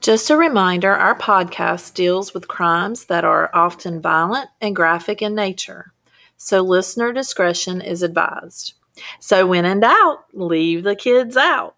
Just 0.00 0.30
a 0.30 0.36
reminder 0.36 0.94
our 0.94 1.14
podcast 1.14 1.92
deals 1.92 2.32
with 2.32 2.48
crimes 2.48 3.04
that 3.04 3.22
are 3.22 3.50
often 3.52 4.00
violent 4.00 4.48
and 4.58 4.74
graphic 4.74 5.20
in 5.20 5.34
nature, 5.34 5.92
so 6.38 6.62
listener 6.62 7.12
discretion 7.12 7.82
is 7.82 8.02
advised. 8.02 8.72
So, 9.18 9.46
when 9.46 9.66
in 9.66 9.80
doubt, 9.80 10.24
leave 10.32 10.84
the 10.84 10.96
kids 10.96 11.36
out. 11.36 11.76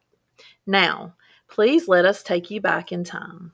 Now, 0.64 1.14
please 1.48 1.88
let 1.88 2.04
us 2.04 2.22
take 2.22 2.48
you 2.48 2.61
back 2.61 2.93
in 2.93 3.03
time. 3.03 3.53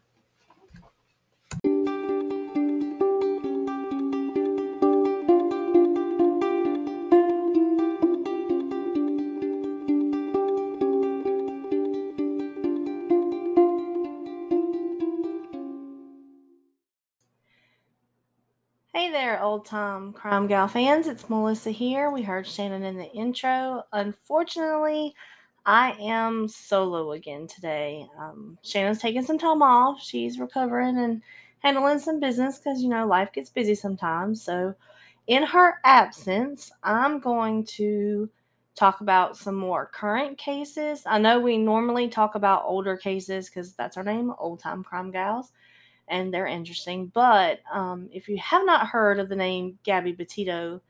There, 19.28 19.42
old 19.42 19.66
time 19.66 20.10
crime 20.14 20.46
gal 20.46 20.66
fans. 20.66 21.06
It's 21.06 21.28
Melissa 21.28 21.70
here. 21.70 22.10
We 22.10 22.22
heard 22.22 22.46
Shannon 22.46 22.82
in 22.82 22.96
the 22.96 23.10
intro. 23.12 23.82
Unfortunately, 23.92 25.14
I 25.66 25.92
am 26.00 26.48
solo 26.48 27.12
again 27.12 27.46
today. 27.46 28.06
Um, 28.18 28.56
Shannon's 28.62 29.02
taking 29.02 29.22
some 29.22 29.38
time 29.38 29.60
off. 29.60 30.00
She's 30.02 30.38
recovering 30.38 30.96
and 30.96 31.20
handling 31.58 31.98
some 31.98 32.20
business 32.20 32.58
because, 32.58 32.82
you 32.82 32.88
know, 32.88 33.06
life 33.06 33.30
gets 33.34 33.50
busy 33.50 33.74
sometimes. 33.74 34.42
So, 34.42 34.74
in 35.26 35.42
her 35.42 35.74
absence, 35.84 36.72
I'm 36.82 37.20
going 37.20 37.66
to 37.76 38.30
talk 38.76 39.02
about 39.02 39.36
some 39.36 39.56
more 39.56 39.90
current 39.92 40.38
cases. 40.38 41.02
I 41.04 41.18
know 41.18 41.38
we 41.38 41.58
normally 41.58 42.08
talk 42.08 42.34
about 42.34 42.64
older 42.64 42.96
cases 42.96 43.50
because 43.50 43.74
that's 43.74 43.98
our 43.98 44.04
name, 44.04 44.32
Old 44.38 44.60
Time 44.60 44.82
Crime 44.82 45.10
Gals 45.10 45.52
and 46.10 46.32
they're 46.32 46.46
interesting. 46.46 47.06
But 47.14 47.60
um, 47.72 48.08
if 48.12 48.28
you 48.28 48.38
have 48.38 48.64
not 48.64 48.86
heard 48.86 49.18
of 49.18 49.28
the 49.28 49.36
name 49.36 49.78
Gabby 49.82 50.12
Petito, 50.12 50.80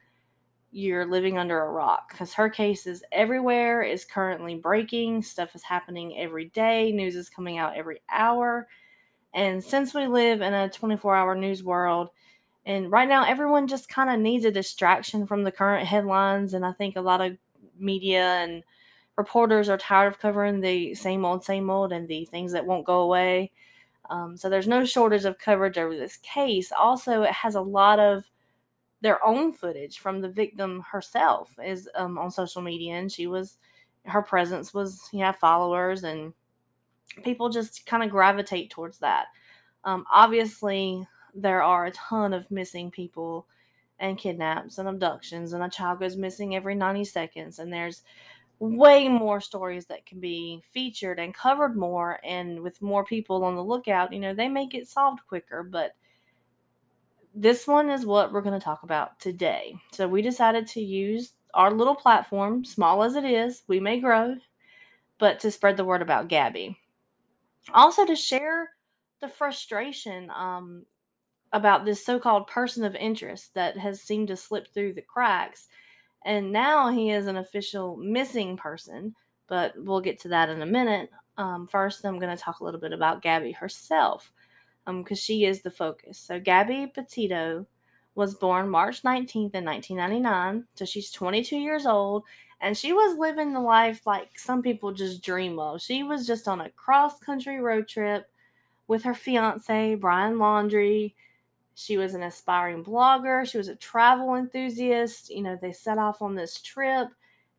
you're 0.71 1.07
living 1.07 1.39
under 1.39 1.61
a 1.61 1.71
rock 1.71 2.11
because 2.11 2.35
her 2.35 2.49
case 2.49 2.87
is 2.87 3.03
everywhere, 3.11 3.83
is 3.83 4.05
currently 4.05 4.57
breaking. 4.57 5.23
Stuff 5.23 5.55
is 5.55 5.63
happening 5.63 6.19
every 6.19 6.47
day. 6.47 6.93
News 6.93 7.17
is 7.17 7.31
coming 7.31 7.59
out 7.59 7.77
every 7.77 8.01
hour. 8.11 8.69
And 9.35 9.63
since 9.63 9.95
we 9.95 10.07
live 10.07 10.41
in 10.41 10.55
a 10.55 10.69
24 10.69 11.15
hour 11.15 11.35
news 11.35 11.63
world, 11.63 12.11
and 12.67 12.91
right 12.91 13.09
now 13.09 13.25
everyone 13.25 13.67
just 13.67 13.89
kind 13.89 14.11
of 14.11 14.21
needs 14.21 14.45
a 14.45 14.51
distraction 14.51 15.27
from 15.27 15.43
the 15.43 15.53
current 15.53 15.87
headlines. 15.87 16.53
And 16.53 16.67
I 16.67 16.73
think 16.73 16.97
a 16.97 17.01
lot 17.01 17.21
of 17.21 17.39
media 17.79 18.25
and 18.25 18.63
reporters 19.17 19.69
are 19.69 19.79
tired 19.79 20.09
of 20.09 20.19
covering 20.19 20.61
the 20.61 20.95
same 20.95 21.25
old, 21.25 21.45
same 21.45 21.71
old 21.71 21.93
and 21.93 22.07
the 22.07 22.27
things 22.27 22.53
that 22.53 22.67
won't 22.67 22.87
go 22.87 23.01
away. 23.01 23.53
Um, 24.11 24.37
so 24.37 24.49
there's 24.49 24.69
no 24.69 24.85
shortage 24.85 25.25
of 25.25 25.39
coverage 25.39 25.79
over 25.79 25.97
this 25.97 26.17
case. 26.19 26.73
Also, 26.73 27.23
it 27.23 27.33
has 27.33 27.55
a 27.55 27.61
lot 27.61 27.99
of 27.99 28.25
their 29.01 29.25
own 29.25 29.53
footage 29.53 29.99
from 29.99 30.21
the 30.21 30.29
victim 30.29 30.83
herself 30.91 31.51
is 31.65 31.89
um, 31.95 32.19
on 32.19 32.31
social 32.31 32.63
media, 32.63 32.95
and 32.95 33.13
she 33.13 33.27
was 33.27 33.59
her 34.05 34.23
presence 34.23 34.73
was 34.73 35.09
you 35.13 35.21
know 35.21 35.33
followers 35.33 36.05
and 36.05 36.33
people 37.25 37.49
just 37.49 37.85
kind 37.87 38.03
of 38.03 38.11
gravitate 38.11 38.71
towards 38.71 38.99
that. 38.99 39.27
Um, 39.85 40.05
obviously, 40.13 41.07
there 41.35 41.63
are 41.63 41.87
a 41.87 41.93
ton 41.93 42.33
of 42.33 42.51
missing 42.51 42.91
people 42.91 43.47
and 44.01 44.19
kidnaps 44.19 44.79
and 44.79 44.89
abductions, 44.89 45.53
and 45.53 45.63
a 45.63 45.69
child 45.69 46.01
goes 46.01 46.17
missing 46.17 46.55
every 46.55 46.75
90 46.75 47.05
seconds, 47.05 47.59
and 47.59 47.73
there's 47.73 48.03
way 48.61 49.09
more 49.09 49.41
stories 49.41 49.87
that 49.87 50.05
can 50.05 50.19
be 50.21 50.63
featured 50.73 51.19
and 51.19 51.35
covered 51.35 51.77
more 51.77 52.19
and 52.25 52.61
with 52.61 52.83
more 52.83 53.05
people 53.05 53.45
on 53.45 53.55
the 53.55 53.63
lookout 53.63 54.13
you 54.13 54.19
know 54.19 54.35
they 54.35 54.49
may 54.49 54.67
get 54.67 54.89
solved 54.89 55.21
quicker 55.29 55.63
but 55.63 55.95
this 57.41 57.69
one 57.69 57.89
is 57.89 58.05
what 58.05 58.33
we're 58.33 58.43
going 58.43 58.59
to 58.59 58.65
talk 58.65 58.83
about 58.83 59.21
today. 59.21 59.77
So 59.93 60.09
we 60.09 60.23
decided 60.23 60.67
to 60.69 60.81
use 60.81 61.35
our 61.55 61.71
little 61.73 61.95
platform 61.95 62.65
small 62.65 63.03
as 63.05 63.15
it 63.15 63.25
is 63.25 63.63
we 63.69 63.81
may 63.81 64.01
grow 64.01 64.37
but 65.19 65.41
to 65.41 65.51
spread 65.51 65.77
the 65.77 65.85
word 65.85 66.03
about 66.03 66.29
gabby. 66.29 66.77
Also 67.75 68.05
to 68.05 68.17
share 68.17 68.71
the 69.21 69.29
frustration 69.29 70.31
um, 70.31 70.85
about 71.53 71.85
this 71.85 72.05
so-called 72.05 72.47
person 72.47 72.85
of 72.85 72.95
interest 72.95 73.55
that 73.55 73.77
has 73.77 74.01
seemed 74.01 74.29
to 74.29 74.37
slip 74.37 74.73
through 74.73 74.93
the 74.93 75.03
cracks 75.03 75.69
and 76.25 76.53
now 76.53 76.91
he 76.91 77.11
is 77.11 77.27
an 77.27 77.37
official 77.37 77.97
missing 77.97 78.57
person, 78.57 79.15
but 79.47 79.73
we'll 79.77 80.01
get 80.01 80.21
to 80.21 80.29
that 80.29 80.49
in 80.49 80.63
a 80.63 80.67
minute. 80.67 81.11
Um, 81.37 81.67
first, 81.67 82.05
I'm 82.05 82.19
going 82.19 82.37
to 82.37 82.43
talk 82.43 82.61
a 82.61 82.65
little 82.65 82.81
bit 82.81 82.93
about 82.93 83.23
Gabby 83.23 83.53
herself 83.53 84.33
because 84.87 85.19
um, 85.19 85.23
she 85.23 85.45
is 85.45 85.63
the 85.63 85.71
focus. 85.71 86.19
So, 86.19 86.41
Gabby 86.41 86.91
Petito 86.93 87.67
was 88.15 88.35
born 88.35 88.69
March 88.69 89.03
19th 89.03 89.55
in 89.55 89.65
1999. 89.65 90.65
So, 90.75 90.85
she's 90.85 91.11
22 91.13 91.57
years 91.57 91.87
old 91.87 92.25
and 92.61 92.77
she 92.77 92.93
was 92.93 93.19
living 93.19 93.53
the 93.53 93.61
life 93.61 94.07
like 94.07 94.37
some 94.37 94.63
people 94.63 94.93
just 94.93 95.23
dream 95.23 95.59
of. 95.59 95.81
She 95.81 96.03
was 96.03 96.27
just 96.27 96.49
on 96.49 96.61
a 96.61 96.71
cross 96.71 97.21
country 97.21 97.61
road 97.61 97.87
trip 97.87 98.29
with 98.89 99.05
her 99.05 99.15
fiance, 99.15 99.95
Brian 99.95 100.37
Laundrie 100.37 101.15
she 101.79 101.97
was 101.97 102.15
an 102.15 102.25
aspiring 102.25 102.83
blogger. 102.83 103.49
She 103.49 103.57
was 103.57 103.69
a 103.69 103.77
travel 103.77 104.35
enthusiast. 104.35 105.31
You 105.31 105.45
know, 105.45 105.57
they 105.63 105.71
set 105.71 105.97
off 105.97 106.21
on 106.23 106.35
this 106.35 106.61
trip. 106.61 107.07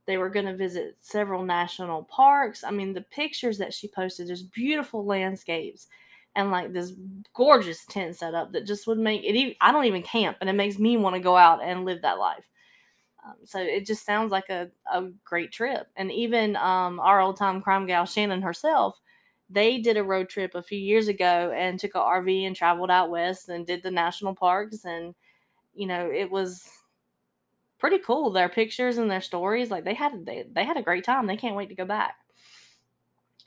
They 0.07 0.17
were 0.17 0.29
going 0.29 0.45
to 0.45 0.57
visit 0.57 0.97
several 0.99 1.41
national 1.41 2.03
parks. 2.03 2.65
I 2.65 2.71
mean, 2.71 2.91
the 2.91 2.99
pictures 2.99 3.57
that 3.59 3.73
she 3.73 3.87
posted, 3.87 4.27
there's 4.27 4.43
beautiful 4.43 5.05
landscapes 5.05 5.87
and 6.35 6.51
like 6.51 6.73
this 6.73 6.91
gorgeous 7.33 7.85
tent 7.85 8.17
setup 8.17 8.51
that 8.51 8.67
just 8.67 8.87
would 8.87 8.97
make 8.97 9.21
it. 9.23 9.55
I 9.61 9.71
don't 9.71 9.85
even 9.85 10.03
camp, 10.03 10.35
and 10.41 10.49
it 10.49 10.53
makes 10.53 10.77
me 10.77 10.97
want 10.97 11.15
to 11.15 11.21
go 11.21 11.37
out 11.37 11.63
and 11.63 11.85
live 11.85 12.01
that 12.01 12.19
life. 12.19 12.43
Um, 13.25 13.35
so 13.45 13.59
it 13.61 13.85
just 13.85 14.05
sounds 14.05 14.33
like 14.33 14.49
a, 14.49 14.69
a 14.91 15.03
great 15.23 15.53
trip. 15.53 15.87
And 15.95 16.11
even 16.11 16.57
um, 16.57 16.99
our 16.99 17.21
old 17.21 17.37
time 17.37 17.61
crime 17.61 17.85
gal, 17.87 18.05
Shannon 18.05 18.41
herself, 18.41 18.99
they 19.49 19.79
did 19.79 19.97
a 19.97 20.03
road 20.03 20.29
trip 20.29 20.55
a 20.55 20.61
few 20.63 20.79
years 20.79 21.07
ago 21.07 21.53
and 21.55 21.79
took 21.79 21.95
a 21.95 21.99
RV 21.99 22.45
and 22.45 22.55
traveled 22.55 22.91
out 22.91 23.09
west 23.09 23.49
and 23.49 23.65
did 23.65 23.83
the 23.83 23.91
national 23.91 24.35
parks. 24.35 24.85
And 24.85 25.15
you 25.73 25.87
know 25.87 26.09
it 26.11 26.29
was 26.29 26.69
pretty 27.79 27.99
cool 27.99 28.29
their 28.29 28.49
pictures 28.49 28.97
and 28.97 29.09
their 29.09 29.21
stories. 29.21 29.71
Like 29.71 29.85
they 29.85 29.93
had 29.93 30.25
they, 30.25 30.45
they 30.51 30.63
had 30.63 30.77
a 30.77 30.83
great 30.83 31.03
time. 31.03 31.27
They 31.27 31.37
can't 31.37 31.55
wait 31.55 31.69
to 31.69 31.75
go 31.75 31.85
back. 31.85 32.15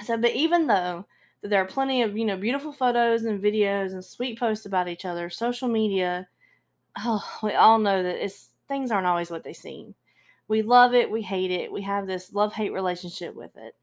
So 0.02 0.16
but 0.16 0.32
even 0.32 0.66
though 0.66 1.06
there 1.42 1.62
are 1.62 1.66
plenty 1.66 2.02
of 2.02 2.16
you 2.16 2.24
know 2.24 2.36
beautiful 2.36 2.72
photos 2.72 3.24
and 3.24 3.42
videos 3.42 3.92
and 3.92 4.04
sweet 4.04 4.38
posts 4.38 4.66
about 4.66 4.88
each 4.88 5.04
other 5.04 5.28
social 5.28 5.69
media 5.69 6.28
oh 6.98 7.24
we 7.42 7.52
all 7.52 7.78
know 7.78 8.02
that 8.02 8.24
it's 8.24 8.50
things 8.69 8.90
aren't 8.90 9.06
always 9.06 9.30
what 9.30 9.44
they 9.44 9.52
seem. 9.52 9.94
We 10.48 10.62
love 10.62 10.94
it 10.94 11.10
we 11.10 11.22
hate 11.22 11.50
it 11.50 11.72
we 11.72 11.82
have 11.82 12.06
this 12.06 12.32
love 12.32 12.52
hate 12.52 12.72
relationship 12.72 13.34
with 13.34 13.56
it 13.56 13.74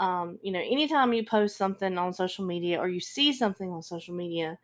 um, 0.00 0.38
you 0.42 0.50
know, 0.50 0.60
anytime 0.60 1.12
you 1.12 1.24
post 1.24 1.58
something 1.58 1.98
on 1.98 2.14
social 2.14 2.44
media 2.44 2.78
or 2.78 2.88
you 2.88 3.00
see 3.00 3.34
something 3.34 3.70
on 3.70 3.82
social 3.82 4.14
media, 4.14 4.58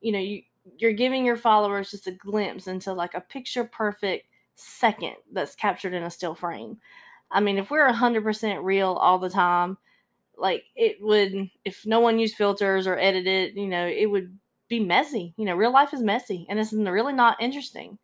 you 0.00 0.12
know, 0.12 0.20
you 0.20 0.42
you're 0.78 0.92
giving 0.92 1.24
your 1.24 1.36
followers 1.36 1.90
just 1.90 2.06
a 2.06 2.12
glimpse 2.12 2.68
into 2.68 2.92
like 2.92 3.14
a 3.14 3.20
picture 3.20 3.64
perfect 3.64 4.26
second 4.54 5.14
that's 5.32 5.54
captured 5.56 5.92
in 5.92 6.04
a 6.04 6.10
still 6.10 6.34
frame. 6.34 6.78
I 7.30 7.40
mean, 7.40 7.58
if 7.58 7.70
we're 7.70 7.90
100% 7.90 8.64
real 8.64 8.92
all 8.92 9.18
the 9.18 9.30
time, 9.30 9.76
like 10.38 10.64
it 10.76 10.96
would, 11.00 11.50
if 11.64 11.84
no 11.84 12.00
one 12.00 12.18
used 12.18 12.36
filters 12.36 12.86
or 12.86 12.98
edited, 12.98 13.56
you 13.56 13.66
know, 13.66 13.86
it 13.86 14.06
would 14.06 14.36
be 14.68 14.80
messy. 14.80 15.34
You 15.36 15.44
know, 15.46 15.54
real 15.54 15.72
life 15.72 15.94
is 15.94 16.02
messy 16.02 16.46
and 16.48 16.58
it's 16.58 16.72
really 16.72 17.12
not 17.12 17.40
interesting. 17.40 17.98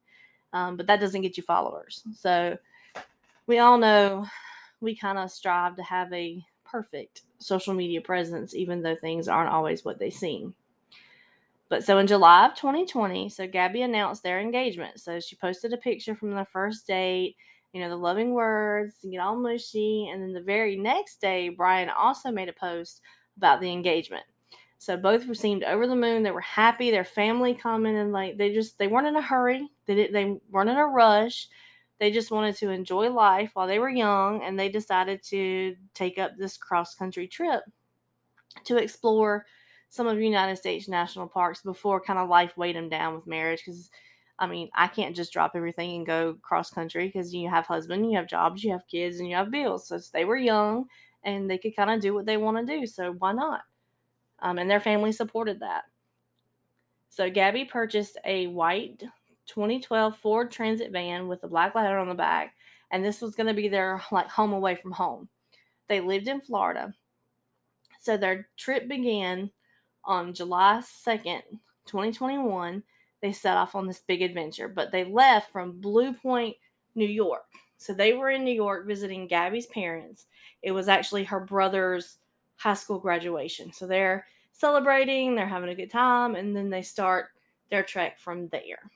Um, 0.52 0.76
but 0.76 0.86
that 0.88 1.00
doesn't 1.00 1.22
get 1.22 1.36
you 1.36 1.42
followers. 1.42 2.02
So 2.14 2.56
we 3.46 3.58
all 3.58 3.78
know 3.78 4.26
we 4.80 4.96
kind 4.96 5.18
of 5.18 5.30
strive 5.30 5.76
to 5.76 5.82
have 5.82 6.12
a 6.12 6.44
perfect 6.72 7.22
social 7.38 7.74
media 7.74 8.00
presence, 8.00 8.54
even 8.54 8.82
though 8.82 8.96
things 8.96 9.28
aren't 9.28 9.52
always 9.52 9.84
what 9.84 9.98
they 9.98 10.10
seem. 10.10 10.54
But 11.68 11.84
so 11.84 11.98
in 11.98 12.06
July 12.06 12.46
of 12.46 12.54
2020, 12.54 13.28
so 13.28 13.46
Gabby 13.46 13.82
announced 13.82 14.22
their 14.22 14.40
engagement. 14.40 15.00
So 15.00 15.20
she 15.20 15.36
posted 15.36 15.72
a 15.72 15.78
picture 15.78 16.14
from 16.14 16.32
their 16.32 16.44
first 16.44 16.86
date, 16.86 17.36
you 17.72 17.80
know, 17.80 17.88
the 17.88 17.96
loving 17.96 18.32
words, 18.32 18.94
get 19.10 19.20
all 19.20 19.36
mushy. 19.36 20.08
And 20.12 20.22
then 20.22 20.32
the 20.32 20.42
very 20.42 20.76
next 20.76 21.20
day, 21.20 21.48
Brian 21.48 21.88
also 21.88 22.30
made 22.30 22.48
a 22.48 22.54
post 22.54 23.00
about 23.36 23.60
the 23.60 23.70
engagement. 23.70 24.24
So 24.78 24.96
both 24.96 25.34
seemed 25.36 25.62
over 25.62 25.86
the 25.86 25.94
moon. 25.94 26.22
They 26.22 26.32
were 26.32 26.40
happy. 26.40 26.90
Their 26.90 27.04
family 27.04 27.54
commented 27.54 28.08
like 28.08 28.36
they 28.36 28.52
just 28.52 28.78
they 28.78 28.88
weren't 28.88 29.06
in 29.06 29.14
a 29.14 29.22
hurry. 29.22 29.70
They 29.86 29.94
did, 29.94 30.12
they 30.12 30.38
weren't 30.50 30.70
in 30.70 30.76
a 30.76 30.86
rush. 30.86 31.48
They 32.02 32.10
just 32.10 32.32
wanted 32.32 32.56
to 32.56 32.70
enjoy 32.70 33.10
life 33.10 33.52
while 33.54 33.68
they 33.68 33.78
were 33.78 33.88
young, 33.88 34.42
and 34.42 34.58
they 34.58 34.68
decided 34.68 35.22
to 35.24 35.76
take 35.94 36.18
up 36.18 36.32
this 36.36 36.58
cross 36.58 36.94
country 36.96 37.28
trip 37.28 37.62
to 38.64 38.76
explore 38.76 39.46
some 39.88 40.08
of 40.08 40.16
the 40.16 40.24
United 40.24 40.56
States 40.56 40.88
national 40.88 41.28
parks 41.28 41.62
before 41.62 42.00
kind 42.00 42.18
of 42.18 42.28
life 42.28 42.56
weighed 42.56 42.76
them 42.76 42.88
down 42.88 43.14
with 43.14 43.26
marriage. 43.26 43.62
Because, 43.64 43.90
I 44.38 44.46
mean, 44.48 44.70
I 44.74 44.88
can't 44.88 45.16
just 45.16 45.32
drop 45.32 45.52
everything 45.54 45.96
and 45.96 46.06
go 46.06 46.36
cross 46.42 46.70
country 46.70 47.06
because 47.06 47.32
you 47.34 47.48
have 47.48 47.66
husband, 47.66 48.10
you 48.10 48.16
have 48.16 48.26
jobs, 48.26 48.64
you 48.64 48.72
have 48.72 48.88
kids, 48.90 49.20
and 49.20 49.28
you 49.28 49.36
have 49.36 49.50
bills. 49.50 49.88
So 49.88 50.00
they 50.12 50.24
were 50.24 50.36
young 50.36 50.86
and 51.24 51.48
they 51.48 51.58
could 51.58 51.76
kind 51.76 51.90
of 51.90 52.00
do 52.00 52.14
what 52.14 52.26
they 52.26 52.36
want 52.36 52.58
to 52.58 52.80
do. 52.80 52.86
So 52.86 53.12
why 53.12 53.32
not? 53.32 53.62
um, 54.42 54.58
and 54.58 54.70
their 54.70 54.80
family 54.80 55.12
supported 55.12 55.60
that. 55.60 55.84
So 57.08 57.30
Gabby 57.30 57.64
purchased 57.64 58.18
a 58.24 58.48
white 58.48 59.02
2012 59.54 60.16
Ford 60.16 60.50
Transit 60.50 60.92
van 60.92 61.28
with 61.28 61.44
a 61.44 61.48
black 61.48 61.74
letter 61.74 61.98
on 61.98 62.08
the 62.08 62.14
back, 62.14 62.54
and 62.90 63.04
this 63.04 63.20
was 63.20 63.34
going 63.34 63.46
to 63.46 63.54
be 63.54 63.68
their 63.68 64.00
like 64.10 64.28
home 64.28 64.52
away 64.52 64.74
from 64.74 64.92
home. 64.92 65.28
They 65.88 66.00
lived 66.00 66.28
in 66.28 66.40
Florida. 66.40 66.94
So 68.00 68.16
their 68.16 68.48
trip 68.56 68.88
began 68.88 69.50
on 70.04 70.34
July 70.34 70.80
2nd, 71.06 71.42
2021. 71.86 72.82
They 73.20 73.32
set 73.32 73.56
off 73.56 73.74
on 73.74 73.86
this 73.86 74.02
big 74.06 74.22
adventure, 74.22 74.68
but 74.68 74.90
they 74.90 75.04
left 75.04 75.52
from 75.52 75.80
Blue 75.80 76.12
Point, 76.14 76.56
New 76.94 77.06
York. 77.06 77.44
So 77.76 77.92
they 77.92 78.14
were 78.14 78.30
in 78.30 78.44
New 78.44 78.54
York 78.54 78.86
visiting 78.86 79.28
Gabby's 79.28 79.66
parents. 79.66 80.26
It 80.62 80.72
was 80.72 80.88
actually 80.88 81.24
her 81.24 81.40
brother's 81.40 82.18
high 82.56 82.74
school 82.74 82.98
graduation. 82.98 83.72
So 83.72 83.86
they're 83.86 84.24
celebrating, 84.52 85.34
they're 85.34 85.46
having 85.46 85.70
a 85.70 85.74
good 85.74 85.90
time, 85.90 86.36
and 86.36 86.56
then 86.56 86.70
they 86.70 86.82
start 86.82 87.26
their 87.70 87.82
trek 87.82 88.18
from 88.18 88.48
there. 88.48 88.90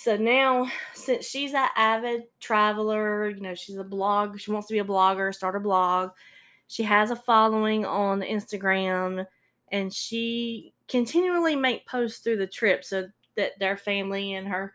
So 0.00 0.16
now, 0.16 0.70
since 0.94 1.26
she's 1.26 1.54
an 1.54 1.66
avid 1.74 2.22
traveler, 2.38 3.30
you 3.30 3.40
know, 3.40 3.56
she's 3.56 3.78
a 3.78 3.82
blog, 3.82 4.38
she 4.38 4.52
wants 4.52 4.68
to 4.68 4.74
be 4.74 4.78
a 4.78 4.84
blogger, 4.84 5.34
start 5.34 5.56
a 5.56 5.60
blog. 5.60 6.10
She 6.68 6.84
has 6.84 7.10
a 7.10 7.16
following 7.16 7.84
on 7.84 8.20
Instagram, 8.20 9.26
and 9.72 9.92
she 9.92 10.72
continually 10.86 11.56
make 11.56 11.84
posts 11.84 12.20
through 12.20 12.36
the 12.36 12.46
trip 12.46 12.84
so 12.84 13.08
that 13.36 13.58
their 13.58 13.76
family 13.76 14.34
and 14.34 14.46
her 14.46 14.72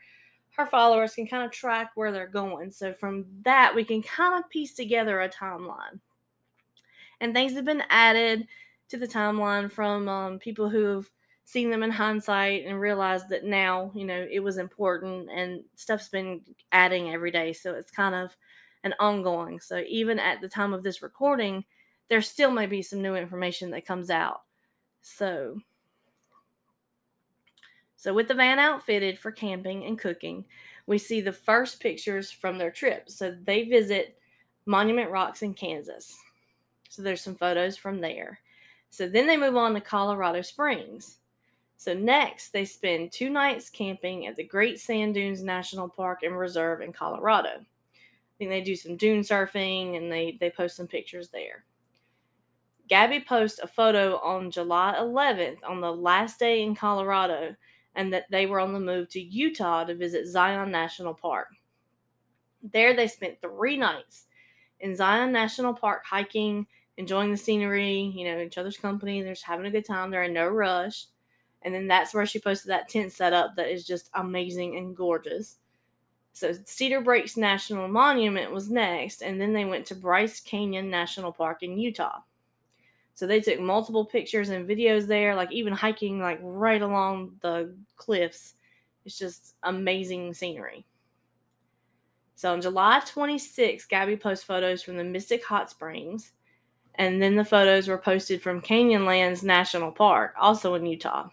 her 0.58 0.66
followers 0.66 1.16
can 1.16 1.26
kind 1.26 1.46
of 1.46 1.52
track 1.52 1.92
where 1.96 2.12
they're 2.12 2.28
going. 2.28 2.70
So 2.70 2.92
from 2.92 3.24
that, 3.46 3.74
we 3.74 3.86
can 3.86 4.04
kind 4.04 4.38
of 4.38 4.50
piece 4.50 4.74
together 4.74 5.22
a 5.22 5.30
timeline. 5.30 6.02
And 7.22 7.34
things 7.34 7.54
have 7.54 7.64
been 7.64 7.84
added 7.90 8.46
to 8.90 8.98
the 8.98 9.08
timeline 9.08 9.72
from 9.72 10.10
um, 10.10 10.38
people 10.38 10.68
who've 10.68 11.10
seen 11.46 11.70
them 11.70 11.84
in 11.84 11.92
hindsight 11.92 12.66
and 12.66 12.80
realized 12.80 13.30
that 13.30 13.44
now, 13.44 13.92
you 13.94 14.06
know, 14.06 14.28
it 14.32 14.40
was 14.40 14.58
important 14.58 15.30
and 15.30 15.64
stuff's 15.76 16.10
been 16.10 16.42
adding 16.72 17.12
every 17.12 17.32
day. 17.32 17.54
So 17.54 17.74
it's 17.74 17.92
kind 17.92 18.16
of 18.16 18.36
an 18.84 18.94
ongoing. 19.00 19.60
So 19.60 19.84
even 19.88 20.20
at 20.20 20.42
the 20.42 20.50
time 20.50 20.74
of 20.74 20.84
this 20.84 21.02
recording, 21.02 21.66
there 22.10 22.22
still 22.22 22.52
may 22.52 22.66
be 22.66 22.82
some 22.82 23.02
new 23.02 23.16
information 23.16 23.72
that 23.72 23.86
comes 23.86 24.10
out. 24.10 24.42
So 25.02 25.58
so 28.04 28.14
with 28.14 28.28
the 28.28 28.34
van 28.34 28.60
outfitted 28.60 29.18
for 29.18 29.32
camping 29.32 29.86
and 29.86 29.98
cooking, 29.98 30.44
we 30.88 30.98
see 30.98 31.22
the 31.22 31.32
first 31.32 31.80
pictures 31.80 32.30
from 32.30 32.58
their 32.58 32.70
trip. 32.70 33.10
So 33.10 33.34
they 33.46 33.64
visit 33.64 34.18
Monument 34.66 35.10
Rocks 35.10 35.42
in 35.42 35.54
Kansas. 35.54 36.14
So 36.90 37.02
there's 37.02 37.22
some 37.22 37.38
photos 37.38 37.78
from 37.78 38.02
there. 38.02 38.40
So 38.90 39.08
then 39.08 39.26
they 39.26 39.38
move 39.38 39.56
on 39.56 39.74
to 39.74 39.80
Colorado 39.80 40.42
Springs. 40.42 41.20
So 41.84 41.94
next, 41.94 42.54
they 42.54 42.64
spend 42.64 43.12
two 43.12 43.30
nights 43.30 43.70
camping 43.70 44.26
at 44.26 44.38
the 44.38 44.44
Great 44.44 44.80
Sand 44.80 45.16
Dunes 45.16 45.44
National 45.44 45.90
Park 45.90 46.24
and 46.24 46.38
Reserve 46.38 46.80
in 46.80 46.94
Colorado. 46.94 47.60
I 47.60 48.36
think 48.38 48.50
they 48.50 48.62
do 48.62 48.78
some 48.78 48.96
dune 48.96 49.20
surfing 49.20 49.98
and 49.98 50.10
they, 50.10 50.38
they 50.40 50.50
post 50.50 50.78
some 50.78 50.88
pictures 50.88 51.28
there. 51.28 51.66
Gabby 52.88 53.20
posts 53.20 53.60
a 53.60 53.68
photo 53.68 54.18
on 54.20 54.50
July 54.50 54.96
11th 54.98 55.58
on 55.68 55.82
the 55.82 55.92
last 55.92 56.40
day 56.40 56.64
in 56.64 56.74
Colorado 56.74 57.54
and 57.96 58.14
that 58.14 58.32
they 58.32 58.46
were 58.46 58.62
on 58.62 58.72
the 58.72 58.80
move 58.80 59.10
to 59.10 59.20
Utah 59.20 59.84
to 59.84 59.94
visit 59.94 60.28
Zion 60.28 60.72
National 60.72 61.14
Park. 61.14 61.50
There 62.72 62.96
they 62.96 63.10
spent 63.10 63.42
three 63.42 63.76
nights 63.76 64.28
in 64.80 64.96
Zion 64.96 65.34
National 65.34 65.74
Park 65.74 66.04
hiking 66.06 66.66
enjoying 66.96 67.32
the 67.32 67.38
scenery, 67.38 68.14
you 68.16 68.24
know, 68.24 68.40
each 68.40 68.58
other's 68.58 68.78
company. 68.78 69.22
They're 69.22 69.34
just 69.34 69.46
having 69.46 69.66
a 69.66 69.72
good 69.72 69.86
time. 69.86 70.12
They're 70.12 70.24
in 70.24 70.34
no 70.34 70.48
rush. 70.48 71.08
And 71.64 71.74
then 71.74 71.88
that's 71.88 72.14
where 72.14 72.26
she 72.26 72.40
posted 72.40 72.70
that 72.70 72.90
tent 72.90 73.12
setup 73.12 73.56
that 73.56 73.72
is 73.72 73.86
just 73.86 74.10
amazing 74.14 74.78
and 74.78 74.96
gorgeous. 74.96 75.58
So 76.34 76.54
Cedar 76.66 77.02
Breaks 77.02 77.38
National 77.38 77.88
Monument 77.88 78.52
was 78.52 78.70
next, 78.70 79.22
and 79.22 79.40
then 79.40 79.54
they 79.54 79.66
went 79.66 79.86
to 79.88 79.96
Bryce 79.96 80.40
Canyon 80.40 80.90
National 80.90 81.32
Park 81.32 81.64
in 81.64 81.78
Utah. 81.78 82.20
So 83.14 83.28
they 83.28 83.40
took 83.40 83.60
multiple 83.60 84.06
pictures 84.06 84.50
and 84.50 84.68
videos 84.68 85.06
there, 85.06 85.36
like 85.36 85.52
even 85.52 85.74
hiking 85.74 86.20
like 86.20 86.40
right 86.42 86.82
along 86.82 87.36
the 87.42 87.76
cliffs. 87.96 88.56
It's 89.06 89.18
just 89.18 89.56
amazing 89.64 90.34
scenery. 90.34 90.86
So 92.36 92.52
on 92.52 92.62
July 92.62 93.02
26, 93.06 93.86
Gabby 93.86 94.18
posts 94.18 94.44
photos 94.44 94.82
from 94.82 94.98
the 94.98 95.04
Mystic 95.04 95.46
Hot 95.46 95.70
Springs 95.70 96.32
and 96.96 97.22
then 97.22 97.36
the 97.36 97.46
photos 97.46 97.88
were 97.88 97.98
posted 97.98 98.42
from 98.42 98.62
Canyonlands 98.62 99.44
National 99.44 99.92
Park, 99.92 100.36
also 100.40 100.76
in 100.76 100.86
Utah. 100.86 101.28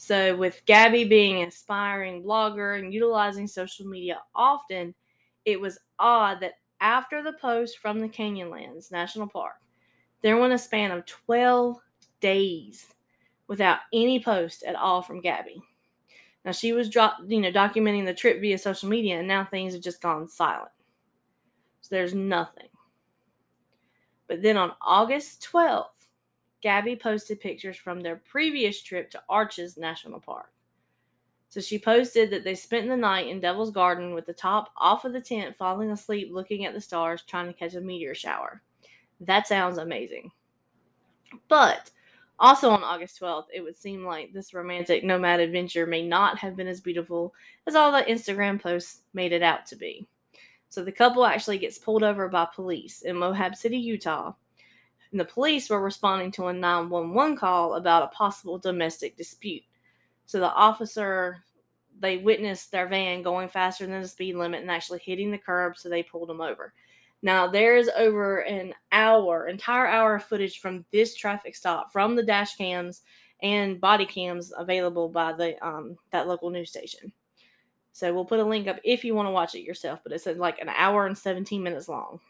So, 0.00 0.36
with 0.36 0.62
Gabby 0.64 1.02
being 1.02 1.42
an 1.42 1.48
aspiring 1.48 2.22
blogger 2.22 2.78
and 2.78 2.94
utilizing 2.94 3.48
social 3.48 3.84
media 3.84 4.20
often, 4.32 4.94
it 5.44 5.60
was 5.60 5.80
odd 5.98 6.38
that 6.40 6.54
after 6.80 7.20
the 7.20 7.32
post 7.32 7.78
from 7.78 7.98
the 7.98 8.08
Canyonlands 8.08 8.92
National 8.92 9.26
Park, 9.26 9.56
there 10.22 10.36
went 10.36 10.52
a 10.52 10.58
span 10.58 10.92
of 10.92 11.04
12 11.04 11.78
days 12.20 12.86
without 13.48 13.80
any 13.92 14.22
post 14.22 14.62
at 14.62 14.76
all 14.76 15.02
from 15.02 15.20
Gabby. 15.20 15.60
Now 16.44 16.52
she 16.52 16.72
was 16.72 16.94
you 16.94 17.40
know, 17.40 17.50
documenting 17.50 18.04
the 18.04 18.14
trip 18.14 18.40
via 18.40 18.56
social 18.56 18.88
media, 18.88 19.18
and 19.18 19.26
now 19.26 19.44
things 19.44 19.72
have 19.72 19.82
just 19.82 20.00
gone 20.00 20.28
silent. 20.28 20.70
So 21.80 21.88
there's 21.90 22.14
nothing. 22.14 22.68
But 24.28 24.42
then 24.42 24.56
on 24.56 24.74
August 24.80 25.42
12th, 25.42 25.97
Gabby 26.60 26.96
posted 26.96 27.40
pictures 27.40 27.76
from 27.76 28.00
their 28.00 28.16
previous 28.16 28.82
trip 28.82 29.10
to 29.10 29.22
Arches 29.28 29.76
National 29.76 30.20
Park. 30.20 30.50
So 31.50 31.60
she 31.60 31.78
posted 31.78 32.30
that 32.30 32.44
they 32.44 32.54
spent 32.54 32.88
the 32.88 32.96
night 32.96 33.28
in 33.28 33.40
Devil's 33.40 33.70
Garden 33.70 34.12
with 34.12 34.26
the 34.26 34.34
top 34.34 34.70
off 34.76 35.04
of 35.04 35.12
the 35.12 35.20
tent, 35.20 35.56
falling 35.56 35.90
asleep, 35.90 36.28
looking 36.30 36.66
at 36.66 36.74
the 36.74 36.80
stars, 36.80 37.22
trying 37.22 37.46
to 37.46 37.58
catch 37.58 37.74
a 37.74 37.80
meteor 37.80 38.14
shower. 38.14 38.62
That 39.20 39.46
sounds 39.46 39.78
amazing. 39.78 40.30
But 41.48 41.90
also 42.38 42.70
on 42.70 42.84
August 42.84 43.20
12th, 43.20 43.46
it 43.52 43.62
would 43.62 43.76
seem 43.76 44.04
like 44.04 44.32
this 44.32 44.52
romantic 44.52 45.04
nomad 45.04 45.40
adventure 45.40 45.86
may 45.86 46.06
not 46.06 46.38
have 46.38 46.54
been 46.54 46.68
as 46.68 46.80
beautiful 46.80 47.34
as 47.66 47.74
all 47.74 47.92
the 47.92 48.02
Instagram 48.02 48.60
posts 48.60 49.02
made 49.14 49.32
it 49.32 49.42
out 49.42 49.64
to 49.66 49.76
be. 49.76 50.06
So 50.68 50.84
the 50.84 50.92
couple 50.92 51.24
actually 51.24 51.58
gets 51.58 51.78
pulled 51.78 52.02
over 52.02 52.28
by 52.28 52.46
police 52.54 53.02
in 53.02 53.16
Moab 53.16 53.56
City, 53.56 53.78
Utah. 53.78 54.34
And 55.10 55.20
the 55.20 55.24
police 55.24 55.70
were 55.70 55.80
responding 55.80 56.30
to 56.32 56.46
a 56.46 56.52
911 56.52 57.36
call 57.36 57.74
about 57.74 58.02
a 58.02 58.14
possible 58.16 58.58
domestic 58.58 59.16
dispute. 59.16 59.62
So 60.26 60.38
the 60.38 60.52
officer, 60.52 61.42
they 61.98 62.18
witnessed 62.18 62.70
their 62.70 62.88
van 62.88 63.22
going 63.22 63.48
faster 63.48 63.86
than 63.86 64.02
the 64.02 64.08
speed 64.08 64.36
limit 64.36 64.60
and 64.60 64.70
actually 64.70 65.00
hitting 65.00 65.30
the 65.30 65.38
curb, 65.38 65.76
so 65.76 65.88
they 65.88 66.02
pulled 66.02 66.28
them 66.28 66.40
over. 66.40 66.74
Now 67.22 67.48
there's 67.48 67.88
over 67.96 68.40
an 68.40 68.74
hour, 68.92 69.48
entire 69.48 69.86
hour 69.86 70.16
of 70.16 70.24
footage 70.24 70.60
from 70.60 70.84
this 70.92 71.14
traffic 71.14 71.56
stop 71.56 71.92
from 71.92 72.14
the 72.14 72.22
dash 72.22 72.56
cams 72.56 73.02
and 73.42 73.80
body 73.80 74.06
cams 74.06 74.52
available 74.56 75.08
by 75.08 75.32
the 75.32 75.66
um, 75.66 75.96
that 76.12 76.28
local 76.28 76.50
news 76.50 76.70
station. 76.70 77.12
So 77.92 78.12
we'll 78.14 78.24
put 78.24 78.38
a 78.38 78.44
link 78.44 78.68
up 78.68 78.78
if 78.84 79.02
you 79.04 79.14
want 79.14 79.26
to 79.26 79.32
watch 79.32 79.54
it 79.54 79.62
yourself, 79.62 80.00
but 80.04 80.12
it's 80.12 80.26
like 80.26 80.60
an 80.60 80.68
hour 80.68 81.06
and 81.06 81.18
17 81.18 81.60
minutes 81.62 81.88
long. 81.88 82.20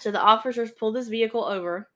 So 0.00 0.10
the 0.10 0.20
officers 0.20 0.70
pull 0.72 0.92
this 0.92 1.08
vehicle 1.08 1.44
over 1.44 1.88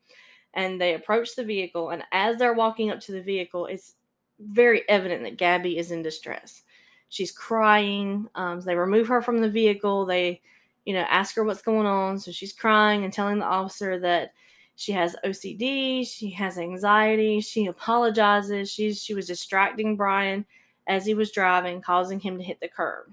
and 0.55 0.81
they 0.81 0.95
approach 0.95 1.35
the 1.35 1.45
vehicle. 1.45 1.90
And 1.90 2.02
as 2.12 2.37
they're 2.37 2.55
walking 2.55 2.90
up 2.90 3.00
to 3.00 3.12
the 3.12 3.23
vehicle, 3.23 3.67
it's 3.67 3.95
very 4.40 4.88
evident 4.88 5.23
that 5.25 5.37
Gabby 5.37 5.78
is 5.78 5.90
in 5.90 6.02
distress. 6.02 6.62
She's 7.09 7.33
crying. 7.33 8.28
Um, 8.35 8.61
they 8.61 8.76
remove 8.76 9.09
her 9.09 9.23
from 9.23 9.40
the 9.40 9.50
vehicle. 9.50 10.07
They, 10.07 10.40
you 10.85 10.95
know, 10.95 11.07
ask 11.09 11.35
her 11.37 11.45
what's 11.45 11.62
going 11.62 11.87
on. 11.87 12.19
So 12.19 12.31
she's 12.31 12.52
crying 12.52 13.05
and 13.05 13.12
telling 13.12 13.38
the 13.38 13.45
officer 13.45 13.99
that 14.00 14.33
she 14.76 14.93
has 14.93 15.17
OCD, 15.25 16.07
she 16.07 16.31
has 16.31 16.57
anxiety, 16.57 17.40
she 17.40 17.67
apologizes. 17.67 18.71
She's 18.71 19.02
she 19.02 19.12
was 19.12 19.26
distracting 19.26 19.97
Brian 19.97 20.47
as 20.87 21.05
he 21.05 21.14
was 21.14 21.33
driving, 21.33 21.81
causing 21.81 22.21
him 22.21 22.38
to 22.38 22.45
hit 22.45 22.61
the 22.61 22.69
curb. 22.69 23.12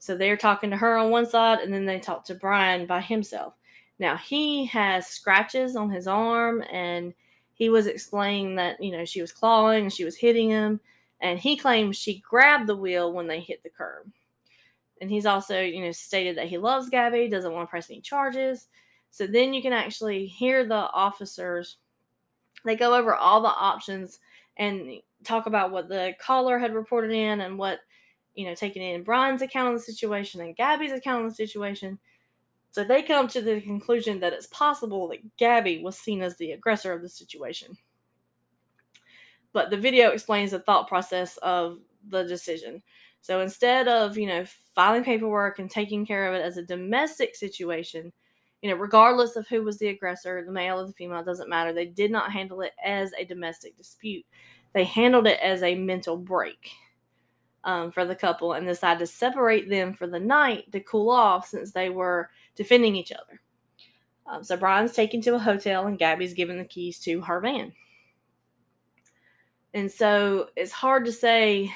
So 0.00 0.16
they're 0.16 0.36
talking 0.36 0.70
to 0.70 0.76
her 0.76 0.96
on 0.96 1.10
one 1.10 1.26
side, 1.26 1.60
and 1.60 1.72
then 1.72 1.86
they 1.86 2.00
talk 2.00 2.24
to 2.24 2.34
Brian 2.34 2.86
by 2.86 3.00
himself. 3.00 3.54
Now 4.00 4.16
he 4.16 4.64
has 4.66 5.06
scratches 5.06 5.76
on 5.76 5.90
his 5.90 6.08
arm, 6.08 6.64
and 6.72 7.12
he 7.52 7.68
was 7.68 7.86
explaining 7.86 8.56
that 8.56 8.82
you 8.82 8.90
know 8.90 9.04
she 9.04 9.20
was 9.20 9.30
clawing 9.30 9.82
and 9.82 9.92
she 9.92 10.06
was 10.06 10.16
hitting 10.16 10.48
him, 10.48 10.80
and 11.20 11.38
he 11.38 11.54
claims 11.56 11.98
she 11.98 12.20
grabbed 12.20 12.66
the 12.66 12.74
wheel 12.76 13.12
when 13.12 13.28
they 13.28 13.40
hit 13.40 13.62
the 13.62 13.68
curb. 13.68 14.10
And 15.02 15.10
he's 15.10 15.26
also 15.26 15.60
you 15.60 15.84
know 15.84 15.92
stated 15.92 16.38
that 16.38 16.48
he 16.48 16.56
loves 16.56 16.88
Gabby, 16.88 17.28
doesn't 17.28 17.52
want 17.52 17.68
to 17.68 17.70
press 17.70 17.90
any 17.90 18.00
charges. 18.00 18.68
So 19.10 19.26
then 19.26 19.52
you 19.52 19.60
can 19.60 19.74
actually 19.74 20.26
hear 20.26 20.64
the 20.64 20.74
officers. 20.74 21.76
They 22.64 22.76
go 22.76 22.94
over 22.94 23.14
all 23.14 23.42
the 23.42 23.48
options 23.48 24.20
and 24.56 24.92
talk 25.24 25.44
about 25.44 25.72
what 25.72 25.88
the 25.88 26.14
caller 26.18 26.58
had 26.58 26.74
reported 26.74 27.10
in 27.10 27.42
and 27.42 27.58
what 27.58 27.80
you 28.34 28.46
know 28.46 28.54
taking 28.54 28.82
in 28.82 29.02
Brian's 29.02 29.42
account 29.42 29.74
of 29.74 29.74
the 29.74 29.92
situation 29.92 30.40
and 30.40 30.56
Gabby's 30.56 30.92
account 30.92 31.26
of 31.26 31.32
the 31.32 31.36
situation. 31.36 31.98
So 32.70 32.84
they 32.84 33.02
come 33.02 33.26
to 33.28 33.40
the 33.40 33.60
conclusion 33.60 34.20
that 34.20 34.32
it's 34.32 34.46
possible 34.46 35.08
that 35.08 35.36
Gabby 35.36 35.82
was 35.82 35.98
seen 35.98 36.22
as 36.22 36.36
the 36.36 36.52
aggressor 36.52 36.92
of 36.92 37.02
the 37.02 37.08
situation. 37.08 37.76
But 39.52 39.70
the 39.70 39.76
video 39.76 40.10
explains 40.10 40.52
the 40.52 40.60
thought 40.60 40.88
process 40.88 41.36
of 41.38 41.78
the 42.08 42.22
decision. 42.22 42.82
So 43.20 43.40
instead 43.40 43.88
of, 43.88 44.16
you 44.16 44.26
know, 44.26 44.44
filing 44.74 45.04
paperwork 45.04 45.58
and 45.58 45.70
taking 45.70 46.06
care 46.06 46.28
of 46.28 46.34
it 46.34 46.44
as 46.44 46.56
a 46.56 46.62
domestic 46.62 47.34
situation, 47.34 48.12
you 48.62 48.70
know, 48.70 48.76
regardless 48.76 49.36
of 49.36 49.48
who 49.48 49.62
was 49.62 49.78
the 49.78 49.88
aggressor, 49.88 50.42
the 50.44 50.52
male 50.52 50.80
or 50.80 50.86
the 50.86 50.92
female, 50.92 51.24
doesn't 51.24 51.48
matter. 51.48 51.72
They 51.72 51.86
did 51.86 52.10
not 52.10 52.32
handle 52.32 52.60
it 52.60 52.72
as 52.84 53.12
a 53.18 53.24
domestic 53.24 53.76
dispute. 53.76 54.24
They 54.72 54.84
handled 54.84 55.26
it 55.26 55.40
as 55.40 55.62
a 55.62 55.74
mental 55.74 56.16
break 56.16 56.70
um, 57.64 57.90
for 57.90 58.04
the 58.04 58.14
couple 58.14 58.52
and 58.52 58.66
decided 58.66 59.00
to 59.00 59.06
separate 59.06 59.68
them 59.68 59.94
for 59.94 60.06
the 60.06 60.20
night 60.20 60.70
to 60.72 60.80
cool 60.80 61.10
off 61.10 61.48
since 61.48 61.72
they 61.72 61.90
were 61.90 62.30
defending 62.60 62.94
each 62.94 63.10
other. 63.10 63.40
Um, 64.26 64.44
so 64.44 64.54
Brian's 64.54 64.92
taken 64.92 65.22
to 65.22 65.34
a 65.34 65.38
hotel 65.38 65.86
and 65.86 65.98
Gabby's 65.98 66.34
given 66.34 66.58
the 66.58 66.64
keys 66.66 66.98
to 66.98 67.22
her 67.22 67.40
van. 67.40 67.72
And 69.72 69.90
so 69.90 70.48
it's 70.56 70.70
hard 70.70 71.06
to 71.06 71.12
say, 71.12 71.72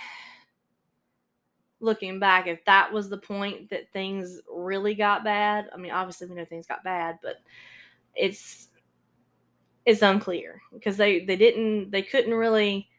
looking 1.80 2.18
back, 2.18 2.48
if 2.48 2.62
that 2.66 2.92
was 2.92 3.08
the 3.08 3.16
point 3.16 3.70
that 3.70 3.90
things 3.94 4.42
really 4.54 4.94
got 4.94 5.24
bad. 5.24 5.70
I 5.72 5.78
mean, 5.78 5.90
obviously 5.90 6.26
we 6.26 6.34
know 6.34 6.44
things 6.44 6.66
got 6.66 6.84
bad, 6.84 7.18
but 7.22 7.36
it's 8.14 8.68
it's 9.86 10.02
unclear 10.02 10.60
because 10.70 10.98
they 10.98 11.24
they 11.24 11.36
didn't 11.36 11.90
they 11.92 12.02
couldn't 12.02 12.34
really 12.34 12.90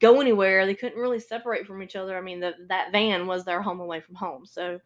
go 0.00 0.22
anywhere. 0.22 0.64
They 0.64 0.74
couldn't 0.74 0.98
really 0.98 1.20
separate 1.20 1.66
from 1.66 1.82
each 1.82 1.96
other. 1.96 2.16
I 2.16 2.22
mean, 2.22 2.40
the, 2.40 2.54
that 2.68 2.92
van 2.92 3.26
was 3.26 3.44
their 3.44 3.60
home 3.60 3.80
away 3.80 4.00
from 4.00 4.14
home. 4.14 4.46
So 4.46 4.80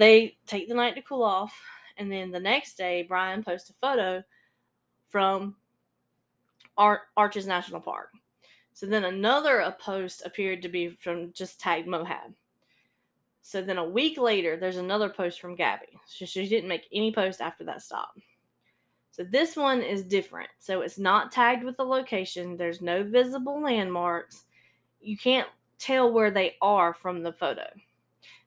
they 0.00 0.38
take 0.46 0.68
the 0.68 0.74
night 0.74 0.94
to 0.96 1.02
cool 1.02 1.22
off. 1.22 1.54
And 1.98 2.10
then 2.10 2.30
the 2.30 2.40
next 2.40 2.78
day, 2.78 3.04
Brian 3.06 3.44
posts 3.44 3.68
a 3.68 3.74
photo 3.74 4.22
from 5.10 5.56
Ar- 6.78 7.02
Arches 7.16 7.46
National 7.46 7.80
Park. 7.80 8.08
So 8.72 8.86
then 8.86 9.04
another 9.04 9.74
post 9.78 10.22
appeared 10.24 10.62
to 10.62 10.68
be 10.68 10.88
from 10.88 11.32
just 11.32 11.60
tagged 11.60 11.86
Moab. 11.86 12.32
So 13.42 13.60
then 13.60 13.76
a 13.76 13.84
week 13.84 14.16
later, 14.16 14.56
there's 14.56 14.78
another 14.78 15.10
post 15.10 15.40
from 15.40 15.54
Gabby. 15.54 16.00
She, 16.08 16.24
she 16.24 16.48
didn't 16.48 16.68
make 16.68 16.86
any 16.92 17.12
post 17.12 17.42
after 17.42 17.64
that 17.64 17.82
stop. 17.82 18.14
So 19.10 19.24
this 19.24 19.56
one 19.56 19.82
is 19.82 20.02
different. 20.04 20.48
So 20.58 20.80
it's 20.80 20.98
not 20.98 21.32
tagged 21.32 21.64
with 21.64 21.76
the 21.76 21.84
location. 21.84 22.56
There's 22.56 22.80
no 22.80 23.02
visible 23.02 23.60
landmarks. 23.60 24.44
You 25.02 25.18
can't 25.18 25.48
tell 25.78 26.10
where 26.10 26.30
they 26.30 26.56
are 26.62 26.94
from 26.94 27.22
the 27.22 27.32
photo. 27.32 27.66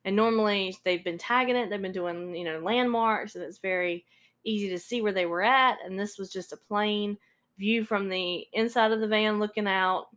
And 0.05 0.15
normally 0.15 0.77
they've 0.83 1.03
been 1.03 1.17
tagging 1.17 1.55
it, 1.55 1.69
they've 1.69 1.81
been 1.81 1.91
doing, 1.91 2.35
you 2.35 2.43
know, 2.43 2.59
landmarks, 2.59 3.35
and 3.35 3.43
it's 3.43 3.59
very 3.59 4.05
easy 4.43 4.69
to 4.69 4.79
see 4.79 5.01
where 5.01 5.13
they 5.13 5.25
were 5.25 5.43
at. 5.43 5.77
And 5.85 5.99
this 5.99 6.17
was 6.17 6.29
just 6.29 6.51
a 6.51 6.57
plain 6.57 7.17
view 7.57 7.85
from 7.85 8.09
the 8.09 8.45
inside 8.53 8.91
of 8.91 8.99
the 8.99 9.07
van 9.07 9.39
looking 9.39 9.67
out 9.67 10.07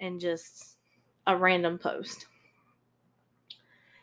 and 0.00 0.20
just 0.20 0.76
a 1.26 1.36
random 1.36 1.78
post. 1.78 2.26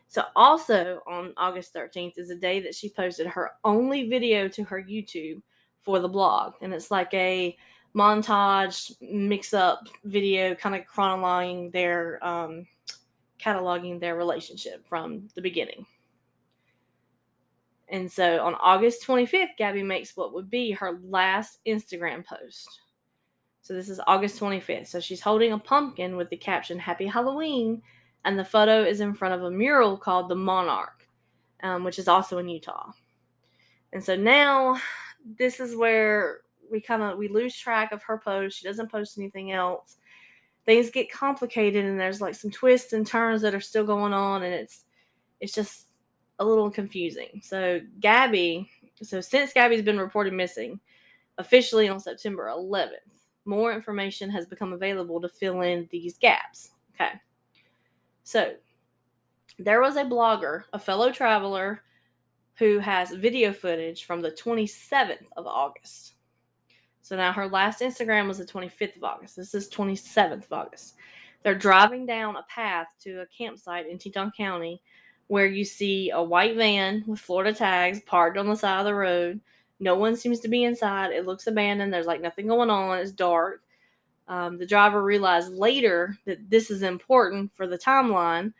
So, 0.07 0.23
also 0.35 1.01
on 1.07 1.33
August 1.35 1.73
13th 1.73 2.17
is 2.17 2.29
a 2.29 2.35
day 2.35 2.61
that 2.61 2.75
she 2.75 2.89
posted 2.89 3.27
her 3.27 3.51
only 3.63 4.07
video 4.07 4.47
to 4.47 4.63
her 4.63 4.81
YouTube 4.81 5.41
for 5.83 5.99
the 5.99 6.07
blog. 6.07 6.53
And 6.61 6.73
it's 6.73 6.89
like 6.91 7.13
a 7.13 7.57
montage 7.95 8.91
mix 9.01 9.53
up 9.53 9.87
video 10.03 10.53
kind 10.55 10.75
of 10.75 10.85
chronologing 10.85 11.71
their 11.71 12.25
um, 12.25 12.65
cataloging 13.39 13.99
their 13.99 14.15
relationship 14.15 14.87
from 14.87 15.27
the 15.35 15.41
beginning. 15.41 15.85
And 17.89 18.11
so 18.11 18.43
on 18.43 18.55
August 18.55 19.05
25th, 19.05 19.57
Gabby 19.57 19.83
makes 19.83 20.17
what 20.17 20.33
would 20.33 20.49
be 20.49 20.71
her 20.71 20.99
last 21.03 21.59
Instagram 21.67 22.25
post. 22.25 22.67
So 23.61 23.73
this 23.73 23.89
is 23.89 24.01
August 24.07 24.39
25th. 24.39 24.87
So 24.87 24.99
she's 24.99 25.21
holding 25.21 25.51
a 25.51 25.59
pumpkin 25.59 26.15
with 26.17 26.29
the 26.29 26.37
caption 26.37 26.79
Happy 26.79 27.05
Halloween. 27.05 27.81
And 28.23 28.39
the 28.39 28.45
photo 28.45 28.83
is 28.83 29.01
in 29.01 29.13
front 29.13 29.35
of 29.35 29.43
a 29.43 29.51
mural 29.51 29.97
called 29.97 30.29
The 30.29 30.35
Monarch, 30.35 31.07
um, 31.61 31.83
which 31.83 31.99
is 31.99 32.07
also 32.07 32.39
in 32.39 32.49
Utah. 32.49 32.91
And 33.93 34.03
so 34.03 34.15
now 34.15 34.79
this 35.37 35.59
is 35.59 35.75
where 35.75 36.41
we 36.71 36.81
kind 36.81 37.03
of 37.03 37.17
we 37.17 37.27
lose 37.27 37.55
track 37.55 37.91
of 37.91 38.03
her 38.03 38.17
post. 38.17 38.57
She 38.57 38.67
doesn't 38.67 38.91
post 38.91 39.17
anything 39.17 39.51
else. 39.51 39.97
Things 40.65 40.89
get 40.89 41.11
complicated 41.11 41.85
and 41.85 41.99
there's 41.99 42.21
like 42.21 42.35
some 42.35 42.51
twists 42.51 42.93
and 42.93 43.05
turns 43.05 43.41
that 43.41 43.53
are 43.53 43.61
still 43.61 43.85
going 43.85 44.13
on 44.13 44.43
and 44.43 44.53
it's 44.53 44.85
it's 45.39 45.53
just 45.53 45.87
a 46.39 46.45
little 46.45 46.69
confusing. 46.71 47.41
So 47.43 47.81
Gabby, 47.99 48.69
so 49.01 49.21
since 49.21 49.53
Gabby's 49.53 49.81
been 49.81 49.99
reported 49.99 50.33
missing 50.33 50.79
officially 51.37 51.87
on 51.87 51.99
September 51.99 52.47
11th, 52.47 52.89
more 53.45 53.73
information 53.73 54.29
has 54.31 54.45
become 54.45 54.73
available 54.73 55.21
to 55.21 55.29
fill 55.29 55.61
in 55.61 55.87
these 55.91 56.17
gaps. 56.17 56.71
Okay. 56.95 57.11
So 58.23 58.55
there 59.59 59.81
was 59.81 59.95
a 59.95 60.03
blogger, 60.03 60.63
a 60.73 60.79
fellow 60.79 61.11
traveler 61.11 61.81
who 62.57 62.79
has 62.79 63.11
video 63.11 63.53
footage 63.53 64.05
from 64.05 64.21
the 64.21 64.31
27th 64.31 65.27
of 65.37 65.45
August. 65.45 66.13
So 67.05 67.15
now 67.15 67.31
her 67.33 67.47
last 67.47 67.81
Instagram 67.81 68.27
was 68.27 68.39
the 68.39 68.45
25th 68.45 68.95
of 68.95 69.03
August. 69.03 69.35
This 69.35 69.53
is 69.53 69.69
27th 69.69 70.45
of 70.45 70.51
August. 70.51 70.95
They're 71.43 71.53
driving 71.53 72.07
down 72.07 72.35
a 72.35 72.43
path 72.49 72.87
to 73.01 73.21
a 73.21 73.27
campsite 73.27 73.87
in 73.87 73.99
Teton 73.99 74.31
County 74.35 74.81
where 75.27 75.45
you 75.45 75.65
see 75.65 76.09
a 76.09 76.23
white 76.23 76.55
van 76.55 77.03
with 77.05 77.19
Florida 77.19 77.53
tags 77.53 78.01
parked 78.07 78.39
on 78.39 78.47
the 78.47 78.55
side 78.55 78.79
of 78.79 78.85
the 78.85 78.95
road. 78.95 79.39
No 79.79 79.93
one 79.93 80.15
seems 80.15 80.39
to 80.39 80.47
be 80.47 80.63
inside. 80.63 81.11
It 81.11 81.27
looks 81.27 81.45
abandoned. 81.45 81.93
There's 81.93 82.07
like 82.07 82.21
nothing 82.21 82.47
going 82.47 82.71
on. 82.71 82.97
It's 82.97 83.11
dark. 83.11 83.61
Um, 84.27 84.57
the 84.57 84.65
driver 84.65 85.03
realized 85.03 85.53
later 85.53 86.17
that 86.25 86.49
this 86.49 86.71
is 86.71 86.81
important 86.81 87.53
for 87.53 87.67
the 87.67 87.77
timeline 87.77 88.51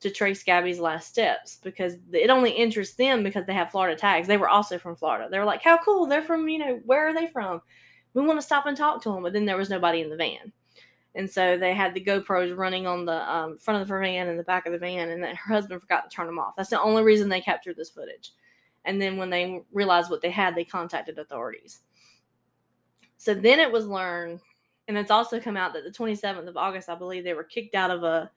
to 0.00 0.10
trace 0.10 0.42
Gabby's 0.42 0.80
last 0.80 1.06
steps 1.08 1.60
because 1.62 1.98
it 2.10 2.30
only 2.30 2.50
interests 2.50 2.96
them 2.96 3.22
because 3.22 3.46
they 3.46 3.54
have 3.54 3.70
Florida 3.70 3.96
tags. 3.96 4.26
They 4.26 4.38
were 4.38 4.48
also 4.48 4.76
from 4.76 4.96
Florida. 4.96 5.28
They 5.30 5.38
were 5.38 5.44
like, 5.44 5.62
how 5.62 5.78
cool. 5.78 6.06
They're 6.06 6.20
from, 6.20 6.48
you 6.48 6.58
know, 6.58 6.80
where 6.84 7.06
are 7.06 7.14
they 7.14 7.28
from? 7.28 7.62
We 8.14 8.22
want 8.22 8.38
to 8.38 8.46
stop 8.46 8.66
and 8.66 8.76
talk 8.76 9.02
to 9.02 9.10
them. 9.10 9.22
But 9.22 9.32
then 9.32 9.44
there 9.44 9.56
was 9.56 9.70
nobody 9.70 10.00
in 10.00 10.10
the 10.10 10.16
van. 10.16 10.52
And 11.14 11.30
so 11.30 11.58
they 11.58 11.74
had 11.74 11.92
the 11.92 12.04
GoPros 12.04 12.56
running 12.56 12.86
on 12.86 13.04
the 13.04 13.30
um, 13.30 13.58
front 13.58 13.82
of 13.82 13.88
the 13.88 13.98
van 13.98 14.28
and 14.28 14.38
the 14.38 14.44
back 14.44 14.66
of 14.66 14.72
the 14.72 14.78
van, 14.78 15.10
and 15.10 15.22
then 15.22 15.36
her 15.36 15.54
husband 15.54 15.80
forgot 15.80 16.08
to 16.08 16.14
turn 16.14 16.26
them 16.26 16.38
off. 16.38 16.54
That's 16.56 16.70
the 16.70 16.80
only 16.80 17.02
reason 17.02 17.28
they 17.28 17.40
captured 17.40 17.76
this 17.76 17.90
footage. 17.90 18.32
And 18.84 19.00
then 19.00 19.16
when 19.16 19.30
they 19.30 19.62
realized 19.72 20.10
what 20.10 20.22
they 20.22 20.30
had, 20.30 20.54
they 20.54 20.64
contacted 20.64 21.18
authorities. 21.18 21.80
So 23.18 23.34
then 23.34 23.60
it 23.60 23.70
was 23.70 23.86
learned, 23.86 24.40
and 24.88 24.96
it's 24.96 25.10
also 25.10 25.38
come 25.38 25.56
out 25.56 25.74
that 25.74 25.84
the 25.84 25.90
27th 25.90 26.48
of 26.48 26.56
August, 26.56 26.88
I 26.88 26.94
believe, 26.94 27.24
they 27.24 27.34
were 27.34 27.44
kicked 27.44 27.74
out 27.74 27.90
of 27.90 28.02
a 28.02 28.30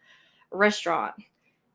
restaurant 0.52 1.16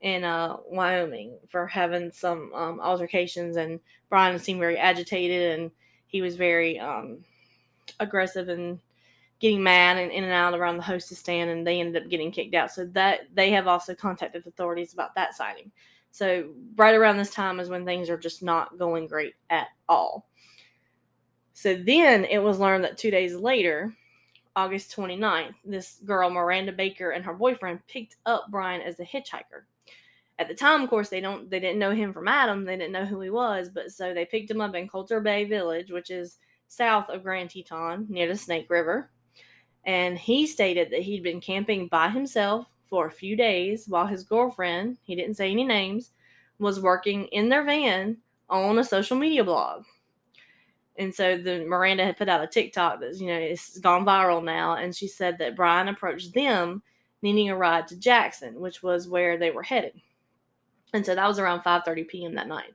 in 0.02 0.22
uh, 0.22 0.56
Wyoming 0.66 1.38
for 1.48 1.66
having 1.66 2.12
some 2.12 2.52
um, 2.54 2.78
altercations, 2.78 3.56
and 3.56 3.80
Brian 4.10 4.38
seemed 4.38 4.60
very 4.60 4.76
agitated, 4.76 5.58
and 5.58 5.70
he 6.06 6.20
was 6.20 6.36
very 6.36 6.78
um, 6.78 7.24
aggressive 8.00 8.48
and 8.48 8.78
getting 9.38 9.62
mad 9.62 9.96
and 9.96 10.12
in 10.12 10.24
and 10.24 10.32
out 10.32 10.54
around 10.54 10.76
the 10.76 10.82
hostess 10.82 11.18
stand, 11.18 11.50
and 11.50 11.66
they 11.66 11.80
ended 11.80 12.02
up 12.02 12.10
getting 12.10 12.30
kicked 12.30 12.54
out. 12.54 12.70
So 12.70 12.86
that 12.86 13.20
they 13.34 13.50
have 13.50 13.66
also 13.66 13.94
contacted 13.94 14.46
authorities 14.46 14.92
about 14.92 15.14
that 15.14 15.34
sighting. 15.34 15.70
So 16.12 16.50
right 16.76 16.94
around 16.94 17.16
this 17.16 17.30
time 17.30 17.60
is 17.60 17.68
when 17.68 17.84
things 17.84 18.10
are 18.10 18.18
just 18.18 18.42
not 18.42 18.78
going 18.78 19.06
great 19.06 19.34
at 19.48 19.68
all. 19.88 20.28
So 21.54 21.74
then 21.74 22.24
it 22.24 22.38
was 22.38 22.58
learned 22.58 22.84
that 22.84 22.98
two 22.98 23.10
days 23.10 23.34
later, 23.34 23.94
August 24.56 24.94
29th, 24.96 25.54
this 25.64 26.00
girl, 26.04 26.30
Miranda 26.30 26.72
Baker, 26.72 27.10
and 27.10 27.24
her 27.24 27.34
boyfriend 27.34 27.86
picked 27.86 28.16
up 28.26 28.46
Brian 28.50 28.80
as 28.80 28.98
a 28.98 29.04
hitchhiker 29.04 29.64
at 30.40 30.48
the 30.48 30.54
time, 30.54 30.80
of 30.80 30.88
course, 30.88 31.10
they 31.10 31.20
don't 31.20 31.50
they 31.50 31.60
didn't 31.60 31.78
know 31.78 31.90
him 31.90 32.14
from 32.14 32.26
Adam. 32.26 32.64
They 32.64 32.76
didn't 32.76 32.94
know 32.94 33.04
who 33.04 33.20
he 33.20 33.28
was, 33.28 33.68
but 33.68 33.92
so 33.92 34.14
they 34.14 34.24
picked 34.24 34.50
him 34.50 34.62
up 34.62 34.74
in 34.74 34.88
Colter 34.88 35.20
Bay 35.20 35.44
Village, 35.44 35.90
which 35.90 36.10
is 36.10 36.38
south 36.70 37.08
of 37.10 37.24
Grand 37.24 37.50
Teton, 37.50 38.06
near 38.08 38.28
the 38.28 38.36
Snake 38.36 38.70
River. 38.70 39.10
And 39.84 40.16
he 40.16 40.46
stated 40.46 40.90
that 40.90 41.02
he'd 41.02 41.22
been 41.22 41.40
camping 41.40 41.88
by 41.88 42.08
himself 42.08 42.66
for 42.88 43.06
a 43.06 43.10
few 43.10 43.36
days 43.36 43.86
while 43.88 44.06
his 44.06 44.22
girlfriend, 44.22 44.96
he 45.02 45.16
didn't 45.16 45.34
say 45.34 45.50
any 45.50 45.64
names, 45.64 46.12
was 46.58 46.80
working 46.80 47.26
in 47.26 47.48
their 47.48 47.64
van 47.64 48.18
on 48.48 48.78
a 48.78 48.84
social 48.84 49.16
media 49.16 49.42
blog. 49.42 49.84
And 50.96 51.14
so 51.14 51.38
the 51.38 51.64
Miranda 51.64 52.04
had 52.04 52.16
put 52.16 52.28
out 52.28 52.44
a 52.44 52.46
TikTok 52.46 53.00
that's, 53.00 53.20
you 53.20 53.28
know, 53.28 53.38
it's 53.38 53.78
gone 53.78 54.04
viral 54.04 54.44
now. 54.44 54.74
And 54.74 54.94
she 54.94 55.08
said 55.08 55.38
that 55.38 55.56
Brian 55.56 55.88
approached 55.88 56.34
them 56.34 56.82
needing 57.22 57.50
a 57.50 57.56
ride 57.56 57.88
to 57.88 57.96
Jackson, 57.96 58.60
which 58.60 58.82
was 58.82 59.08
where 59.08 59.38
they 59.38 59.50
were 59.50 59.62
headed. 59.62 60.00
And 60.92 61.04
so 61.04 61.14
that 61.14 61.26
was 61.26 61.38
around 61.38 61.62
5:30 61.62 62.08
p.m. 62.08 62.34
that 62.34 62.48
night. 62.48 62.74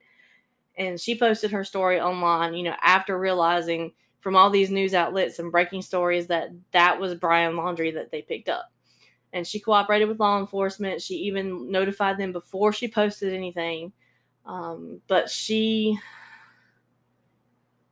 And 0.77 0.99
she 0.99 1.17
posted 1.17 1.51
her 1.51 1.63
story 1.63 1.99
online, 2.01 2.53
you 2.55 2.63
know, 2.63 2.75
after 2.81 3.19
realizing 3.19 3.93
from 4.21 4.35
all 4.35 4.49
these 4.49 4.71
news 4.71 4.93
outlets 4.93 5.39
and 5.39 5.51
breaking 5.51 5.81
stories 5.83 6.27
that 6.27 6.49
that 6.71 6.99
was 6.99 7.15
Brian 7.15 7.53
Laundrie 7.55 7.93
that 7.95 8.11
they 8.11 8.21
picked 8.23 8.49
up. 8.49 8.71
And 9.33 9.47
she 9.47 9.59
cooperated 9.59 10.09
with 10.09 10.19
law 10.19 10.39
enforcement. 10.39 11.01
She 11.01 11.15
even 11.15 11.71
notified 11.71 12.17
them 12.17 12.31
before 12.33 12.73
she 12.73 12.87
posted 12.89 13.33
anything 13.33 13.91
Um, 14.45 15.01
but 15.07 15.29
she 15.29 15.99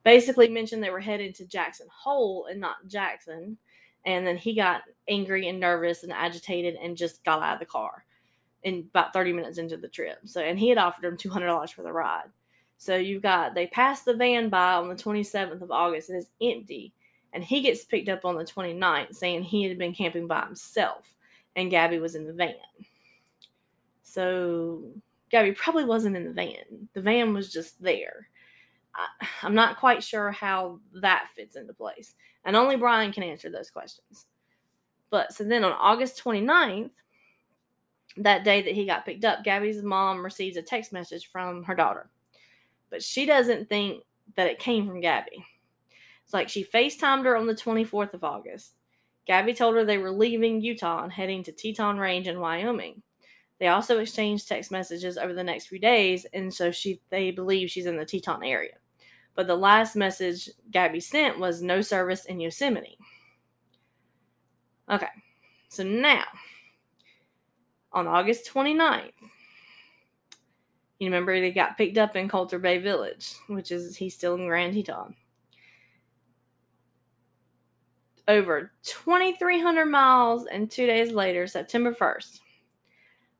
basically 0.03 0.49
mentioned 0.49 0.83
they 0.83 0.89
were 0.89 0.99
headed 0.99 1.35
to 1.35 1.47
Jackson 1.47 1.87
Hole 1.91 2.47
and 2.49 2.59
not 2.61 2.87
Jackson. 2.87 3.57
And 4.05 4.27
then 4.27 4.37
he 4.37 4.55
got 4.55 4.83
angry 5.09 5.47
and 5.49 5.59
nervous 5.59 6.03
and 6.03 6.13
agitated 6.13 6.75
and 6.75 6.97
just 6.97 7.23
got 7.25 7.41
out 7.41 7.55
of 7.55 7.59
the 7.59 7.65
car 7.67 8.05
in 8.63 8.87
about 8.89 9.13
30 9.13 9.33
minutes 9.33 9.57
into 9.59 9.77
the 9.77 9.89
trip. 9.89 10.19
So, 10.25 10.41
and 10.41 10.59
he 10.59 10.69
had 10.69 10.77
offered 10.77 11.05
him 11.05 11.17
$200 11.17 11.73
for 11.73 11.83
the 11.83 11.93
ride. 11.93 12.27
So 12.83 12.97
you've 12.97 13.21
got, 13.21 13.55
they 13.55 13.67
passed 13.67 14.03
the 14.03 14.13
van 14.13 14.49
by 14.49 14.73
on 14.73 14.89
the 14.89 14.95
27th 14.95 15.61
of 15.61 15.71
August 15.71 16.09
and 16.09 16.17
it's 16.17 16.29
empty. 16.41 16.93
And 17.31 17.41
he 17.41 17.61
gets 17.61 17.85
picked 17.85 18.09
up 18.09 18.25
on 18.25 18.35
the 18.35 18.43
29th 18.43 19.15
saying 19.15 19.43
he 19.43 19.63
had 19.63 19.77
been 19.77 19.93
camping 19.93 20.27
by 20.27 20.43
himself 20.43 21.15
and 21.55 21.71
Gabby 21.71 21.99
was 21.99 22.15
in 22.15 22.27
the 22.27 22.33
van. 22.33 22.55
So 24.01 24.83
Gabby 25.31 25.53
probably 25.53 25.85
wasn't 25.85 26.17
in 26.17 26.25
the 26.25 26.33
van. 26.33 26.89
The 26.93 27.01
van 27.01 27.33
was 27.33 27.53
just 27.53 27.81
there. 27.81 28.27
I, 28.93 29.07
I'm 29.43 29.55
not 29.55 29.79
quite 29.79 30.03
sure 30.03 30.31
how 30.31 30.81
that 30.95 31.29
fits 31.33 31.55
into 31.55 31.73
place. 31.73 32.15
And 32.43 32.57
only 32.57 32.75
Brian 32.75 33.13
can 33.13 33.23
answer 33.23 33.49
those 33.49 33.71
questions. 33.71 34.25
But 35.09 35.31
so 35.31 35.45
then 35.45 35.63
on 35.63 35.71
August 35.71 36.21
29th, 36.21 36.91
that 38.17 38.43
day 38.43 38.61
that 38.61 38.75
he 38.75 38.85
got 38.85 39.05
picked 39.05 39.23
up, 39.23 39.45
Gabby's 39.45 39.81
mom 39.81 40.21
receives 40.21 40.57
a 40.57 40.61
text 40.61 40.91
message 40.91 41.31
from 41.31 41.63
her 41.63 41.75
daughter. 41.75 42.09
But 42.93 43.01
she 43.01 43.25
doesn't 43.25 43.69
think 43.69 44.03
that 44.35 44.45
it 44.45 44.59
came 44.59 44.85
from 44.85 45.01
Gabby. 45.01 45.43
It's 46.23 46.31
like 46.31 46.47
she 46.47 46.63
FaceTimed 46.63 47.25
her 47.25 47.35
on 47.35 47.47
the 47.47 47.55
24th 47.55 48.13
of 48.13 48.23
August. 48.23 48.75
Gabby 49.25 49.55
told 49.55 49.73
her 49.73 49.83
they 49.83 49.97
were 49.97 50.11
leaving 50.11 50.61
Utah 50.61 51.01
and 51.01 51.11
heading 51.11 51.43
to 51.43 51.51
Teton 51.51 51.97
Range 51.97 52.27
in 52.27 52.39
Wyoming. 52.39 53.01
They 53.59 53.69
also 53.69 53.97
exchanged 53.97 54.47
text 54.47 54.69
messages 54.69 55.17
over 55.17 55.33
the 55.33 55.43
next 55.43 55.65
few 55.65 55.79
days, 55.79 56.27
and 56.35 56.53
so 56.53 56.69
she 56.69 57.01
they 57.09 57.31
believe 57.31 57.71
she's 57.71 57.87
in 57.87 57.97
the 57.97 58.05
Teton 58.05 58.43
area. 58.43 58.75
But 59.33 59.47
the 59.47 59.55
last 59.55 59.95
message 59.95 60.47
Gabby 60.69 60.99
sent 60.99 61.39
was 61.39 61.63
no 61.63 61.81
service 61.81 62.25
in 62.25 62.39
Yosemite. 62.39 62.99
Okay, 64.87 65.07
so 65.69 65.81
now 65.81 66.25
on 67.91 68.05
August 68.05 68.47
29th, 68.53 69.13
you 71.03 71.09
remember 71.09 71.39
they 71.39 71.51
got 71.51 71.77
picked 71.77 71.97
up 71.97 72.15
in 72.15 72.29
Colter 72.29 72.59
Bay 72.59 72.77
Village, 72.77 73.35
which 73.47 73.71
is 73.71 73.95
he's 73.95 74.15
still 74.15 74.35
in 74.35 74.47
Grand 74.47 74.73
Teton. 74.73 75.15
Over 78.27 78.71
2,300 78.83 79.85
miles, 79.85 80.45
and 80.45 80.71
two 80.71 80.87
days 80.87 81.11
later, 81.11 81.45
September 81.45 81.93
1st, 81.93 82.39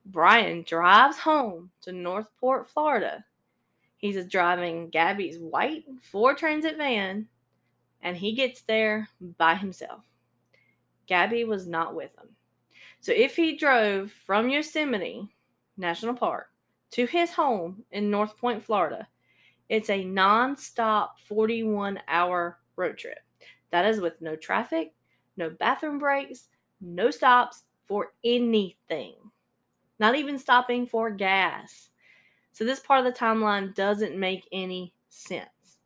Brian 0.05 0.63
drives 0.63 1.17
home 1.17 1.72
to 1.82 1.93
North 1.93 2.27
Port, 2.38 2.67
Florida. 2.67 3.24
He's 3.96 4.25
driving 4.25 4.89
Gabby's 4.89 5.39
white 5.39 5.86
Ford 6.01 6.38
Transit 6.38 6.75
van, 6.75 7.29
and 8.01 8.17
he 8.17 8.34
gets 8.34 8.63
there 8.63 9.08
by 9.38 9.55
himself. 9.55 10.03
Gabby 11.08 11.46
was 11.46 11.65
not 11.65 11.96
with 11.96 12.13
him. 12.17 12.27
So 13.00 13.13
if 13.13 13.38
he 13.38 13.55
drove 13.55 14.12
from 14.12 14.50
Yosemite 14.50 15.29
National 15.77 16.13
Park 16.13 16.48
to 16.94 17.08
his 17.08 17.32
home 17.32 17.84
in 17.92 18.12
North 18.12 18.38
Point, 18.38 18.64
Florida, 18.64 19.08
it's 19.68 19.90
a 19.90 20.04
non-stop 20.04 21.20
41 21.28 22.00
hour 22.08 22.60
road 22.76 23.00
trip. 23.00 23.18
That 23.72 23.86
is 23.86 24.00
with 24.00 24.22
no 24.22 24.36
traffic, 24.36 24.94
no 25.36 25.50
bathroom 25.50 25.98
breaks, 25.98 26.50
no 26.80 27.10
stops 27.10 27.64
for 27.88 28.14
anything. 28.24 29.16
Not 29.98 30.16
even 30.16 30.38
stopping 30.38 30.86
for 30.86 31.10
gas. 31.10 31.90
So 32.52 32.64
this 32.64 32.80
part 32.80 33.04
of 33.04 33.12
the 33.12 33.20
timeline 33.20 33.74
doesn't 33.74 34.16
make 34.16 34.48
any 34.52 34.94
sense. 35.10 35.80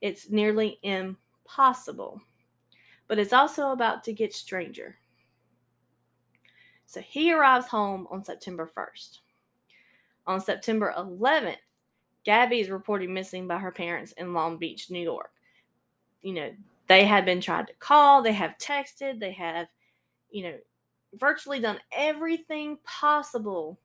It's 0.00 0.30
nearly 0.30 0.78
impossible. 0.84 2.20
But 3.08 3.18
it's 3.18 3.32
also 3.32 3.72
about 3.72 4.04
to 4.04 4.12
get 4.12 4.32
stranger. 4.32 4.98
So 6.86 7.00
he 7.00 7.32
arrives 7.32 7.66
home 7.66 8.06
on 8.12 8.22
September 8.22 8.70
1st. 8.72 9.18
On 10.28 10.40
September 10.40 10.94
11th, 10.96 11.56
Gabby 12.24 12.60
is 12.60 12.68
reported 12.68 13.08
missing 13.08 13.48
by 13.48 13.56
her 13.56 13.72
parents 13.72 14.12
in 14.18 14.34
Long 14.34 14.58
Beach, 14.58 14.90
New 14.90 15.00
York. 15.00 15.30
You 16.20 16.34
know, 16.34 16.50
they 16.86 17.06
had 17.06 17.24
been 17.24 17.40
tried 17.40 17.66
to 17.68 17.72
call, 17.78 18.22
they 18.22 18.34
have 18.34 18.58
texted, 18.58 19.18
they 19.18 19.32
have, 19.32 19.68
you 20.30 20.42
know, 20.44 20.54
virtually 21.14 21.60
done 21.60 21.78
everything 21.96 22.76
possible 22.84 23.80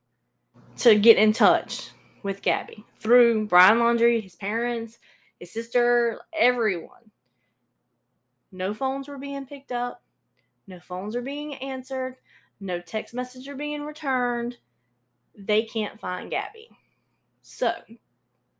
to 0.76 0.94
get 0.96 1.16
in 1.16 1.32
touch 1.32 1.90
with 2.22 2.42
Gabby 2.42 2.84
through 2.98 3.46
Brian 3.46 3.78
Laundrie, 3.78 4.22
his 4.22 4.36
parents, 4.36 4.98
his 5.40 5.50
sister, 5.50 6.20
everyone. 6.38 7.10
No 8.52 8.74
phones 8.74 9.08
were 9.08 9.18
being 9.18 9.46
picked 9.46 9.72
up, 9.72 10.02
no 10.66 10.78
phones 10.78 11.16
are 11.16 11.22
being 11.22 11.54
answered, 11.56 12.16
no 12.60 12.80
text 12.80 13.14
messages 13.14 13.48
are 13.48 13.56
being 13.56 13.82
returned, 13.82 14.58
they 15.36 15.64
can't 15.64 16.00
find 16.00 16.30
Gabby. 16.30 16.68
So 17.42 17.72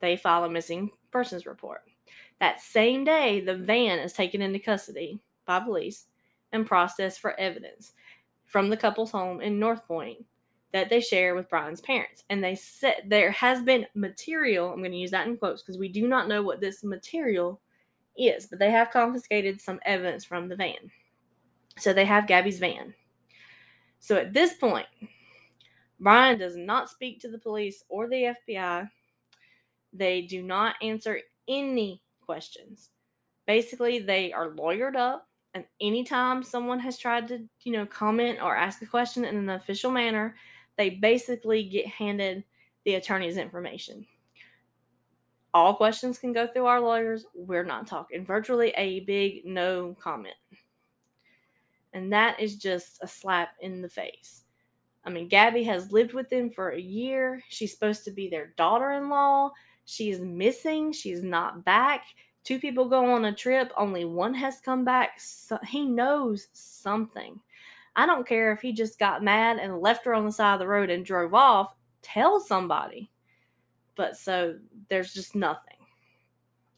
they 0.01 0.17
file 0.17 0.45
a 0.45 0.51
missing 0.51 0.91
persons 1.11 1.47
report. 1.47 1.83
That 2.41 2.61
same 2.61 3.05
day, 3.05 3.41
the 3.41 3.57
van 3.57 3.99
is 3.99 4.13
taken 4.13 4.43
into 4.43 4.59
custody 4.59 5.21
by 5.47 5.61
police 5.61 6.07
and 6.53 6.67
processed 6.67 7.21
for 7.21 7.39
evidence 7.39 7.93
from 8.45 8.69
the 8.69 8.77
couple's 8.77 9.11
home 9.11 9.41
in 9.41 9.59
North 9.59 9.87
Point 9.87 10.19
that 10.73 10.91
they 10.91 11.01
share 11.01 11.35
with 11.35 11.49
Brian's 11.49 11.81
parents. 11.81 12.25
And 12.31 12.43
they 12.43 12.57
said 12.57 13.05
there 13.07 13.31
has 13.31 13.63
been 13.63 13.87
material, 13.95 14.73
I'm 14.73 14.81
going 14.81 14.91
to 14.91 14.99
use 14.99 15.13
that 15.13 15.27
in 15.27 15.37
quotes 15.37 15.63
because 15.63 15.79
we 15.79 15.89
do 15.89 16.09
not 16.09 16.29
know 16.29 16.43
what 16.43 16.61
this 16.61 16.83
material 16.83 17.61
is, 18.19 18.47
but 18.47 18.59
they 18.59 18.71
have 18.71 18.91
confiscated 18.91 19.61
some 19.61 19.79
evidence 19.87 20.25
from 20.25 20.49
the 20.49 20.57
van. 20.57 20.91
So 21.79 21.93
they 21.93 22.05
have 22.05 22.27
Gabby's 22.27 22.59
van. 22.59 22.93
So 24.01 24.17
at 24.17 24.33
this 24.33 24.55
point, 24.55 24.87
Brian 26.01 26.39
does 26.39 26.57
not 26.57 26.91
speak 26.91 27.21
to 27.21 27.29
the 27.29 27.39
police 27.39 27.83
or 27.89 28.09
the 28.09 28.35
FBI. 28.49 28.89
They 29.93 30.23
do 30.23 30.43
not 30.43 30.77
answer 30.83 31.21
any 31.49 32.03
questions. 32.21 32.91
Basically, 33.47 33.99
they 33.99 34.33
are 34.33 34.51
lawyered 34.51 34.97
up, 34.97 35.29
and 35.55 35.65
anytime 35.81 36.43
someone 36.43 36.81
has 36.81 36.99
tried 36.99 37.29
to, 37.29 37.47
you 37.63 37.73
know, 37.73 37.87
comment 37.87 38.39
or 38.43 38.57
ask 38.57 38.83
a 38.83 38.87
question 38.87 39.25
in 39.25 39.37
an 39.37 39.51
official 39.51 39.91
manner, 39.91 40.35
they 40.77 40.91
basically 40.91 41.65
get 41.65 41.87
handed 41.87 42.43
the 42.85 42.95
attorney's 42.95 43.37
information. 43.37 44.07
All 45.53 45.77
questions 45.77 46.19
can 46.19 46.33
go 46.33 46.49
through 46.49 46.67
our 46.67 46.81
lawyers. 46.81 47.27
We're 47.35 47.65
not 47.65 47.87
talking. 47.87 48.27
Virtually 48.27 48.73
a 48.77 49.01
big 49.01 49.45
no 49.45 49.97
comment. 50.01 50.35
And 51.93 52.13
that 52.13 52.41
is 52.41 52.57
just 52.57 52.99
a 53.03 53.07
slap 53.07 53.51
in 53.61 53.81
the 53.81 53.89
face. 53.89 54.44
I 55.07 55.11
mean, 55.11 55.29
Gabby 55.29 55.63
has 55.65 55.93
lived 55.93 56.15
with 56.15 56.31
them 56.31 56.51
for 56.51 56.71
a 56.71 56.81
year. 56.81 57.43
She's 57.49 57.73
supposed 57.73 58.05
to 58.05 58.11
be 58.11 58.29
their 58.29 58.55
daughter 58.57 58.93
in 58.93 59.11
law. 59.11 59.51
She's 59.85 60.21
missing. 60.21 60.93
She's 60.93 61.23
not 61.23 61.65
back. 61.65 62.05
Two 62.43 62.59
people 62.59 62.89
go 62.89 63.13
on 63.13 63.27
a 63.27 63.35
trip. 63.35 63.73
Only 63.77 64.05
one 64.05 64.35
has 64.35 64.61
come 64.61 64.85
back. 64.85 65.21
So 65.21 65.59
he 65.67 65.85
knows 65.85 66.49
something. 66.53 67.39
I 67.97 68.07
don't 68.07 68.27
care 68.27 68.53
if 68.53 68.61
he 68.61 68.73
just 68.73 68.99
got 68.99 69.23
mad 69.23 69.59
and 69.59 69.81
left 69.81 70.05
her 70.07 70.15
on 70.15 70.25
the 70.25 70.33
side 70.33 70.55
of 70.55 70.61
the 70.61 70.67
road 70.67 70.91
and 70.91 71.05
drove 71.05 71.35
off. 71.35 71.75
Tell 72.03 72.41
somebody. 72.41 73.11
But 73.97 74.17
so 74.17 74.59
there's 74.89 75.15
just 75.15 75.35
nothing. 75.35 75.77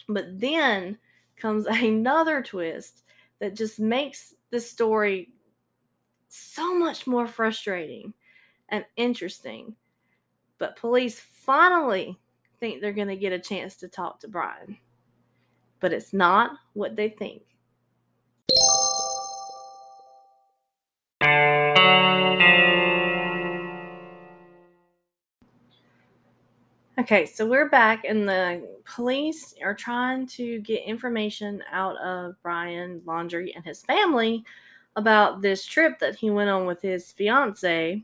But 0.09 0.39
then 0.39 0.99
comes 1.37 1.67
another 1.71 2.43
twist 2.43 3.03
that 3.39 3.55
just 3.55 3.79
makes 3.79 4.35
the 4.51 4.61
story 4.61 5.33
so 6.29 6.77
much 6.77 7.07
more 7.07 7.27
frustrating 7.27 8.13
and 8.69 8.85
interesting. 8.97 9.75
But 10.59 10.77
police 10.77 11.21
finally 11.21 12.19
think 12.61 12.81
they're 12.81 12.93
going 12.93 13.09
to 13.09 13.17
get 13.17 13.33
a 13.33 13.39
chance 13.39 13.77
to 13.77 13.89
talk 13.89 14.21
to 14.21 14.29
Brian. 14.29 14.79
But 15.81 15.93
it's 15.93 16.13
not 16.13 16.53
what 16.73 16.97
they 16.97 17.11
think. 17.11 17.43
Okay, 26.99 27.27
so 27.27 27.47
we're 27.47 27.69
back, 27.69 28.05
and 28.05 28.27
the 28.27 28.67
police 28.85 29.55
are 29.63 29.75
trying 29.75 30.27
to 30.29 30.61
get 30.63 30.83
information 30.85 31.63
out 31.71 31.97
of 31.99 32.35
Brian 32.43 33.01
Laundrie 33.07 33.55
and 33.55 33.65
his 33.65 33.83
family 33.83 34.43
about 34.97 35.43
this 35.43 35.65
trip 35.65 35.99
that 35.99 36.17
he 36.17 36.31
went 36.31 36.49
on 36.51 36.67
with 36.67 36.81
his 36.81 37.13
fiance, 37.13 38.03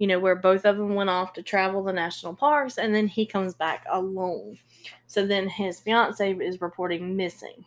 you 0.00 0.06
know, 0.06 0.18
where 0.18 0.34
both 0.34 0.64
of 0.64 0.78
them 0.78 0.94
went 0.94 1.10
off 1.10 1.34
to 1.34 1.42
travel 1.42 1.84
the 1.84 1.92
national 1.92 2.34
parks 2.34 2.78
and 2.78 2.94
then 2.94 3.06
he 3.06 3.26
comes 3.26 3.52
back 3.52 3.84
alone. 3.90 4.58
So 5.06 5.26
then 5.26 5.46
his 5.46 5.78
fiance 5.78 6.32
is 6.32 6.62
reporting 6.62 7.14
missing. 7.14 7.66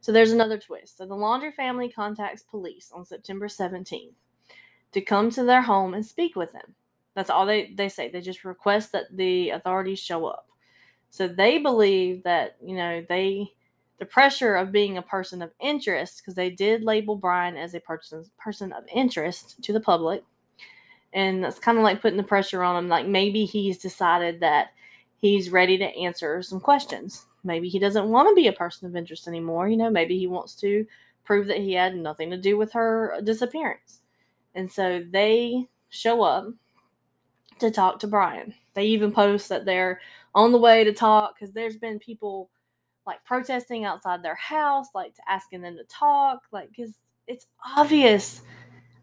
So 0.00 0.12
there's 0.12 0.30
another 0.30 0.58
twist. 0.58 0.96
So 0.96 1.04
the 1.04 1.16
Laundrie 1.16 1.52
family 1.52 1.88
contacts 1.88 2.44
police 2.44 2.92
on 2.94 3.04
September 3.04 3.48
17th 3.48 4.14
to 4.92 5.00
come 5.00 5.28
to 5.32 5.42
their 5.42 5.60
home 5.60 5.94
and 5.94 6.06
speak 6.06 6.36
with 6.36 6.52
him. 6.52 6.76
That's 7.16 7.30
all 7.30 7.46
they, 7.46 7.74
they 7.74 7.88
say. 7.88 8.08
They 8.08 8.20
just 8.20 8.44
request 8.44 8.92
that 8.92 9.06
the 9.16 9.50
authorities 9.50 9.98
show 9.98 10.26
up. 10.26 10.46
So 11.10 11.26
they 11.26 11.58
believe 11.58 12.22
that, 12.22 12.58
you 12.64 12.76
know, 12.76 13.04
they 13.08 13.50
the 13.98 14.06
pressure 14.06 14.54
of 14.54 14.70
being 14.70 14.98
a 14.98 15.02
person 15.02 15.42
of 15.42 15.50
interest, 15.58 16.18
because 16.18 16.34
they 16.34 16.50
did 16.50 16.84
label 16.84 17.16
Brian 17.16 17.56
as 17.56 17.74
a 17.74 17.80
person 17.80 18.24
person 18.38 18.72
of 18.72 18.84
interest 18.94 19.60
to 19.64 19.72
the 19.72 19.80
public. 19.80 20.22
And 21.16 21.42
that's 21.42 21.58
kind 21.58 21.78
of 21.78 21.84
like 21.84 22.02
putting 22.02 22.18
the 22.18 22.22
pressure 22.22 22.62
on 22.62 22.76
him. 22.76 22.88
Like 22.88 23.06
maybe 23.06 23.46
he's 23.46 23.78
decided 23.78 24.38
that 24.40 24.68
he's 25.16 25.50
ready 25.50 25.78
to 25.78 25.96
answer 25.96 26.42
some 26.42 26.60
questions. 26.60 27.24
Maybe 27.42 27.70
he 27.70 27.78
doesn't 27.78 28.10
want 28.10 28.28
to 28.28 28.34
be 28.34 28.48
a 28.48 28.52
person 28.52 28.86
of 28.86 28.94
interest 28.94 29.26
anymore. 29.26 29.66
You 29.66 29.78
know, 29.78 29.90
maybe 29.90 30.18
he 30.18 30.26
wants 30.26 30.54
to 30.56 30.86
prove 31.24 31.46
that 31.46 31.56
he 31.56 31.72
had 31.72 31.96
nothing 31.96 32.30
to 32.30 32.36
do 32.36 32.58
with 32.58 32.70
her 32.72 33.18
disappearance. 33.24 34.02
And 34.54 34.70
so 34.70 35.02
they 35.10 35.66
show 35.88 36.22
up 36.22 36.48
to 37.60 37.70
talk 37.70 37.98
to 38.00 38.06
Brian. 38.06 38.52
They 38.74 38.84
even 38.84 39.10
post 39.10 39.48
that 39.48 39.64
they're 39.64 40.00
on 40.34 40.52
the 40.52 40.58
way 40.58 40.84
to 40.84 40.92
talk 40.92 41.34
because 41.34 41.54
there's 41.54 41.78
been 41.78 41.98
people 41.98 42.50
like 43.06 43.24
protesting 43.24 43.86
outside 43.86 44.22
their 44.22 44.34
house, 44.34 44.88
like 44.94 45.14
asking 45.26 45.62
them 45.62 45.76
to 45.78 45.84
talk, 45.84 46.42
like 46.52 46.68
because 46.68 46.92
it's 47.26 47.46
obvious. 47.74 48.42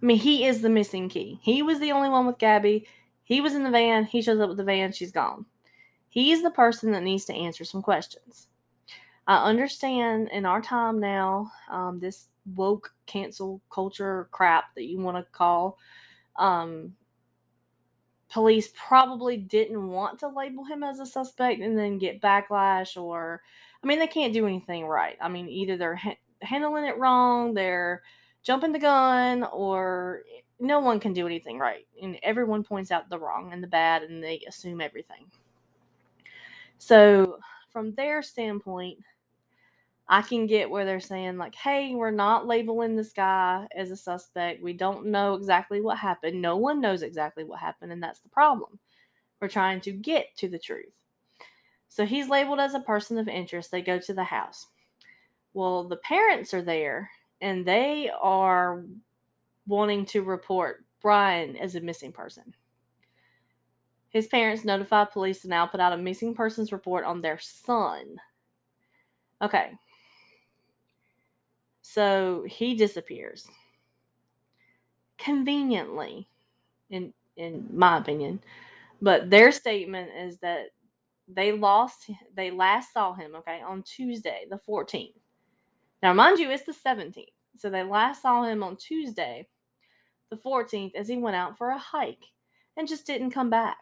I 0.04 0.06
mean, 0.06 0.18
he 0.18 0.46
is 0.46 0.62
the 0.62 0.70
missing 0.70 1.08
key. 1.08 1.40
He 1.42 1.64
was 1.64 1.80
the 1.80 1.94
only 1.94 2.10
one 2.10 2.28
with 2.28 2.38
Gabby. 2.38 2.86
He 3.24 3.40
was 3.40 3.56
in 3.56 3.64
the 3.64 3.72
van. 3.72 4.04
He 4.04 4.22
shows 4.22 4.40
up 4.42 4.50
with 4.50 4.58
the 4.58 4.64
van. 4.66 4.92
She's 4.92 5.14
gone. 5.14 5.46
He's 6.10 6.44
the 6.44 6.52
person 6.52 6.92
that 6.92 7.04
needs 7.04 7.24
to 7.26 7.34
answer 7.34 7.64
some 7.64 7.82
questions. 7.82 8.48
I 9.28 9.38
understand 9.38 10.30
in 10.34 10.46
our 10.46 10.62
time 10.62 11.00
now, 11.00 11.50
um, 11.72 12.00
this 12.02 12.28
woke 12.54 12.94
cancel 13.06 13.62
culture 13.72 14.28
crap 14.32 14.76
that 14.76 14.84
you 14.84 15.00
want 15.00 15.16
to 15.16 15.32
call, 15.32 15.78
um, 16.36 16.94
police 18.30 18.70
probably 18.76 19.38
didn't 19.38 19.88
want 19.88 20.20
to 20.20 20.28
label 20.28 20.66
him 20.66 20.84
as 20.84 21.00
a 21.00 21.06
suspect 21.06 21.62
and 21.62 21.78
then 21.78 22.00
get 22.00 22.20
backlash 22.20 23.00
or 23.00 23.44
i 23.84 23.88
mean 23.88 24.00
they 24.00 24.08
can't 24.08 24.34
do 24.34 24.48
anything 24.48 24.88
right 24.88 25.18
i 25.22 25.30
mean 25.30 25.48
either 25.48 25.78
they're 25.78 25.96
ha- 25.96 26.18
handling 26.42 26.86
it 26.86 26.98
wrong 26.98 27.54
they're 27.54 28.02
jumping 28.44 28.72
the 28.72 28.80
gun 28.80 29.44
or 29.52 30.22
no 30.60 30.80
one 30.80 31.00
can 31.00 31.14
do 31.14 31.26
anything 31.26 31.58
right 31.58 31.88
and 32.02 32.18
everyone 32.24 32.64
points 32.64 32.92
out 32.92 33.10
the 33.10 33.20
wrong 33.20 33.52
and 33.52 33.64
the 33.64 33.68
bad 33.68 34.04
and 34.04 34.24
they 34.24 34.42
assume 34.48 34.82
everything 34.82 35.26
so 36.78 37.38
from 37.72 37.94
their 37.96 38.22
standpoint 38.22 39.00
I 40.08 40.22
can 40.22 40.48
get 40.48 40.70
where 40.70 40.86
they're 40.86 41.00
saying, 41.00 41.38
like, 41.38 41.56
hey, 41.56 41.96
we're 41.96 42.12
not 42.12 42.46
labeling 42.46 42.96
this 42.96 43.14
guy 43.14 43.68
as 43.76 43.90
a 43.90 43.96
suspect. 43.96 44.62
We 44.62 44.74
don't 44.74 45.08
know 45.08 45.34
exactly 45.36 45.80
what 45.80 45.98
happened. 45.98 46.42
No 46.42 46.58
one 46.58 46.82
knows 46.82 47.04
exactly 47.04 47.44
what 47.46 47.60
happened, 47.60 47.92
and 47.92 48.04
that's 48.04 48.20
the 48.20 48.30
problem. 48.30 48.80
We're 49.40 49.48
trying 49.48 49.82
to 49.82 49.92
get 49.92 50.36
to 50.38 50.50
the 50.50 50.60
truth. 50.60 50.94
So 51.88 52.06
he's 52.06 52.28
labeled 52.28 52.60
as 52.60 52.74
a 52.74 52.80
person 52.80 53.18
of 53.18 53.28
interest. 53.28 53.72
They 53.72 53.82
go 53.82 53.98
to 54.00 54.14
the 54.14 54.24
house. 54.24 54.68
Well, 55.54 55.88
the 55.88 55.98
parents 55.98 56.54
are 56.54 56.62
there, 56.62 57.10
and 57.44 57.66
they 57.66 58.10
are 58.22 58.86
wanting 59.68 60.06
to 60.06 60.22
report 60.24 60.86
Brian 61.02 61.58
as 61.58 61.76
a 61.76 61.82
missing 61.82 62.14
person. 62.14 62.56
His 64.10 64.28
parents 64.28 64.64
notify 64.64 65.04
police 65.06 65.44
and 65.44 65.50
now 65.50 65.66
put 65.66 65.82
out 65.82 65.92
a 65.92 65.98
missing 65.98 66.34
persons 66.34 66.72
report 66.72 67.04
on 67.04 67.22
their 67.22 67.38
son. 67.40 68.16
Okay, 69.42 69.72
so 71.82 72.46
he 72.48 72.76
disappears. 72.76 73.46
Conveniently, 75.18 76.30
in 76.90 77.14
in 77.36 77.68
my 77.74 77.98
opinion. 77.98 78.40
But 79.02 79.30
their 79.30 79.52
statement 79.52 80.12
is 80.18 80.38
that 80.38 80.68
they 81.28 81.52
lost 81.52 82.10
they 82.36 82.52
last 82.52 82.94
saw 82.94 83.14
him, 83.14 83.36
okay, 83.36 83.62
on 83.62 83.84
Tuesday, 83.84 84.46
the 84.50 84.60
14th. 84.66 85.16
Now 86.02 86.14
mind 86.14 86.40
you, 86.40 86.50
it's 86.52 86.64
the 86.64 86.74
17th. 86.74 87.33
So 87.58 87.70
they 87.70 87.84
last 87.84 88.22
saw 88.22 88.44
him 88.44 88.64
on 88.64 88.78
Tuesday, 88.78 89.48
the 90.30 90.38
14th, 90.38 90.96
as 90.96 91.08
he 91.08 91.18
went 91.18 91.36
out 91.36 91.58
for 91.58 91.70
a 91.70 91.78
hike 91.78 92.26
and 92.78 92.88
just 92.88 93.06
didn't 93.06 93.32
come 93.32 93.50
back. 93.50 93.78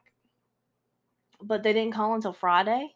But 1.42 1.64
they 1.64 1.74
didn't 1.74 1.94
call 1.94 2.14
until 2.14 2.34
Friday. 2.34 2.96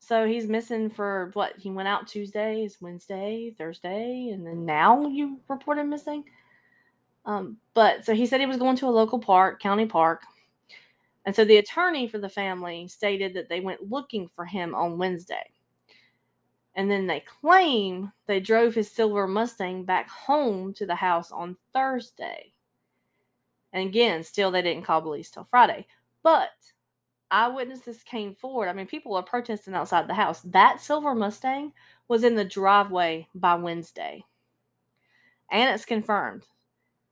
So 0.00 0.26
he's 0.26 0.46
missing 0.46 0.90
for 0.90 1.30
what? 1.34 1.54
He 1.58 1.70
went 1.70 1.88
out 1.88 2.06
Tuesdays, 2.06 2.78
Wednesday, 2.80 3.54
Thursday, 3.58 4.30
and 4.32 4.46
then 4.46 4.64
now 4.64 5.06
you 5.06 5.38
report 5.48 5.78
him 5.78 5.90
missing. 5.90 6.24
Um, 7.26 7.58
but 7.74 8.04
so 8.04 8.14
he 8.14 8.24
said 8.24 8.40
he 8.40 8.46
was 8.46 8.56
going 8.56 8.76
to 8.76 8.86
a 8.86 8.90
local 8.90 9.18
park, 9.18 9.60
county 9.60 9.86
park. 9.86 10.22
And 11.26 11.36
so 11.36 11.44
the 11.44 11.58
attorney 11.58 12.08
for 12.08 12.18
the 12.18 12.28
family 12.28 12.88
stated 12.88 13.34
that 13.34 13.50
they 13.50 13.60
went 13.60 13.90
looking 13.90 14.28
for 14.28 14.46
him 14.46 14.74
on 14.74 14.96
Wednesday. 14.96 15.50
And 16.78 16.88
then 16.88 17.08
they 17.08 17.24
claim 17.42 18.12
they 18.26 18.38
drove 18.38 18.72
his 18.72 18.88
silver 18.88 19.26
Mustang 19.26 19.82
back 19.82 20.08
home 20.08 20.72
to 20.74 20.86
the 20.86 20.94
house 20.94 21.32
on 21.32 21.56
Thursday. 21.72 22.52
And 23.72 23.88
again, 23.88 24.22
still 24.22 24.52
they 24.52 24.62
didn't 24.62 24.84
call 24.84 25.02
police 25.02 25.28
till 25.28 25.42
Friday. 25.42 25.88
But 26.22 26.50
eyewitnesses 27.32 28.04
came 28.04 28.36
forward. 28.36 28.68
I 28.68 28.74
mean, 28.74 28.86
people 28.86 29.16
are 29.16 29.24
protesting 29.24 29.74
outside 29.74 30.06
the 30.06 30.14
house. 30.14 30.40
That 30.42 30.80
silver 30.80 31.16
Mustang 31.16 31.72
was 32.06 32.22
in 32.22 32.36
the 32.36 32.44
driveway 32.44 33.26
by 33.34 33.56
Wednesday. 33.56 34.24
And 35.50 35.74
it's 35.74 35.84
confirmed. 35.84 36.44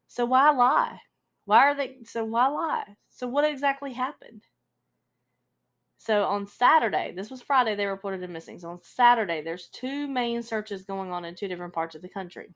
So 0.06 0.26
why 0.26 0.48
lie? 0.52 1.00
Why 1.44 1.58
are 1.64 1.74
they 1.74 1.96
so 2.04 2.24
why 2.24 2.46
lie? 2.46 2.96
So 3.10 3.26
what 3.26 3.44
exactly 3.44 3.92
happened? 3.92 4.42
So 6.06 6.22
on 6.22 6.46
Saturday, 6.46 7.12
this 7.16 7.32
was 7.32 7.42
Friday, 7.42 7.74
they 7.74 7.86
reported 7.86 8.22
him 8.22 8.32
missing. 8.32 8.60
So 8.60 8.68
on 8.68 8.80
Saturday, 8.80 9.42
there's 9.42 9.66
two 9.66 10.06
main 10.06 10.40
searches 10.40 10.84
going 10.84 11.10
on 11.10 11.24
in 11.24 11.34
two 11.34 11.48
different 11.48 11.74
parts 11.74 11.96
of 11.96 12.02
the 12.02 12.08
country. 12.08 12.54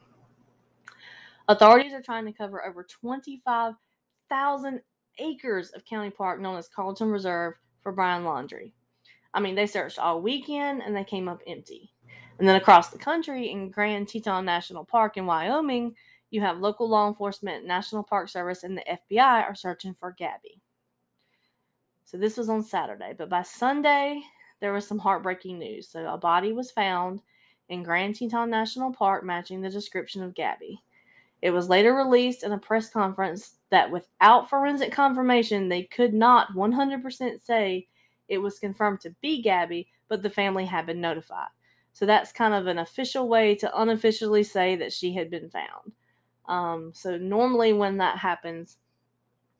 Authorities 1.48 1.92
are 1.92 2.00
trying 2.00 2.26
to 2.26 2.32
cover 2.32 2.64
over 2.64 2.84
25,000 2.84 4.80
acres 5.18 5.70
of 5.70 5.84
county 5.84 6.10
park 6.10 6.40
known 6.40 6.58
as 6.58 6.68
Carlton 6.68 7.08
Reserve 7.08 7.54
for 7.82 7.90
Brian 7.90 8.22
Laundrie. 8.22 8.70
I 9.34 9.40
mean, 9.40 9.56
they 9.56 9.66
searched 9.66 9.98
all 9.98 10.22
weekend 10.22 10.82
and 10.82 10.94
they 10.94 11.02
came 11.02 11.28
up 11.28 11.40
empty. 11.44 11.92
And 12.38 12.48
then 12.48 12.54
across 12.54 12.90
the 12.90 12.98
country 12.98 13.50
in 13.50 13.70
Grand 13.70 14.06
Teton 14.06 14.44
National 14.44 14.84
Park 14.84 15.16
in 15.16 15.26
Wyoming, 15.26 15.96
you 16.30 16.40
have 16.40 16.58
local 16.58 16.88
law 16.88 17.08
enforcement, 17.08 17.66
National 17.66 18.04
Park 18.04 18.28
Service, 18.28 18.62
and 18.62 18.78
the 18.78 18.98
FBI 19.12 19.42
are 19.42 19.56
searching 19.56 19.92
for 19.92 20.12
Gabby. 20.12 20.62
So 22.10 22.16
this 22.16 22.36
was 22.36 22.48
on 22.48 22.64
Saturday, 22.64 23.14
but 23.16 23.28
by 23.28 23.42
Sunday, 23.42 24.20
there 24.58 24.72
was 24.72 24.84
some 24.84 24.98
heartbreaking 24.98 25.60
news. 25.60 25.86
So 25.86 26.04
a 26.12 26.18
body 26.18 26.52
was 26.52 26.72
found 26.72 27.20
in 27.68 27.84
Grand 27.84 28.16
Teton 28.16 28.50
National 28.50 28.92
Park 28.92 29.22
matching 29.22 29.60
the 29.60 29.70
description 29.70 30.24
of 30.24 30.34
Gabby. 30.34 30.82
It 31.40 31.50
was 31.50 31.68
later 31.68 31.94
released 31.94 32.42
in 32.42 32.50
a 32.50 32.58
press 32.58 32.90
conference 32.90 33.58
that 33.70 33.92
without 33.92 34.50
forensic 34.50 34.90
confirmation, 34.90 35.68
they 35.68 35.84
could 35.84 36.12
not 36.12 36.48
100% 36.56 37.40
say 37.40 37.86
it 38.26 38.38
was 38.38 38.58
confirmed 38.58 39.00
to 39.02 39.14
be 39.22 39.40
Gabby, 39.40 39.86
but 40.08 40.20
the 40.20 40.30
family 40.30 40.64
had 40.64 40.86
been 40.86 41.00
notified. 41.00 41.46
So 41.92 42.06
that's 42.06 42.32
kind 42.32 42.54
of 42.54 42.66
an 42.66 42.78
official 42.80 43.28
way 43.28 43.54
to 43.54 43.80
unofficially 43.80 44.42
say 44.42 44.74
that 44.74 44.92
she 44.92 45.14
had 45.14 45.30
been 45.30 45.48
found. 45.48 45.92
Um, 46.48 46.90
so 46.92 47.16
normally 47.16 47.72
when 47.72 47.98
that 47.98 48.18
happens, 48.18 48.78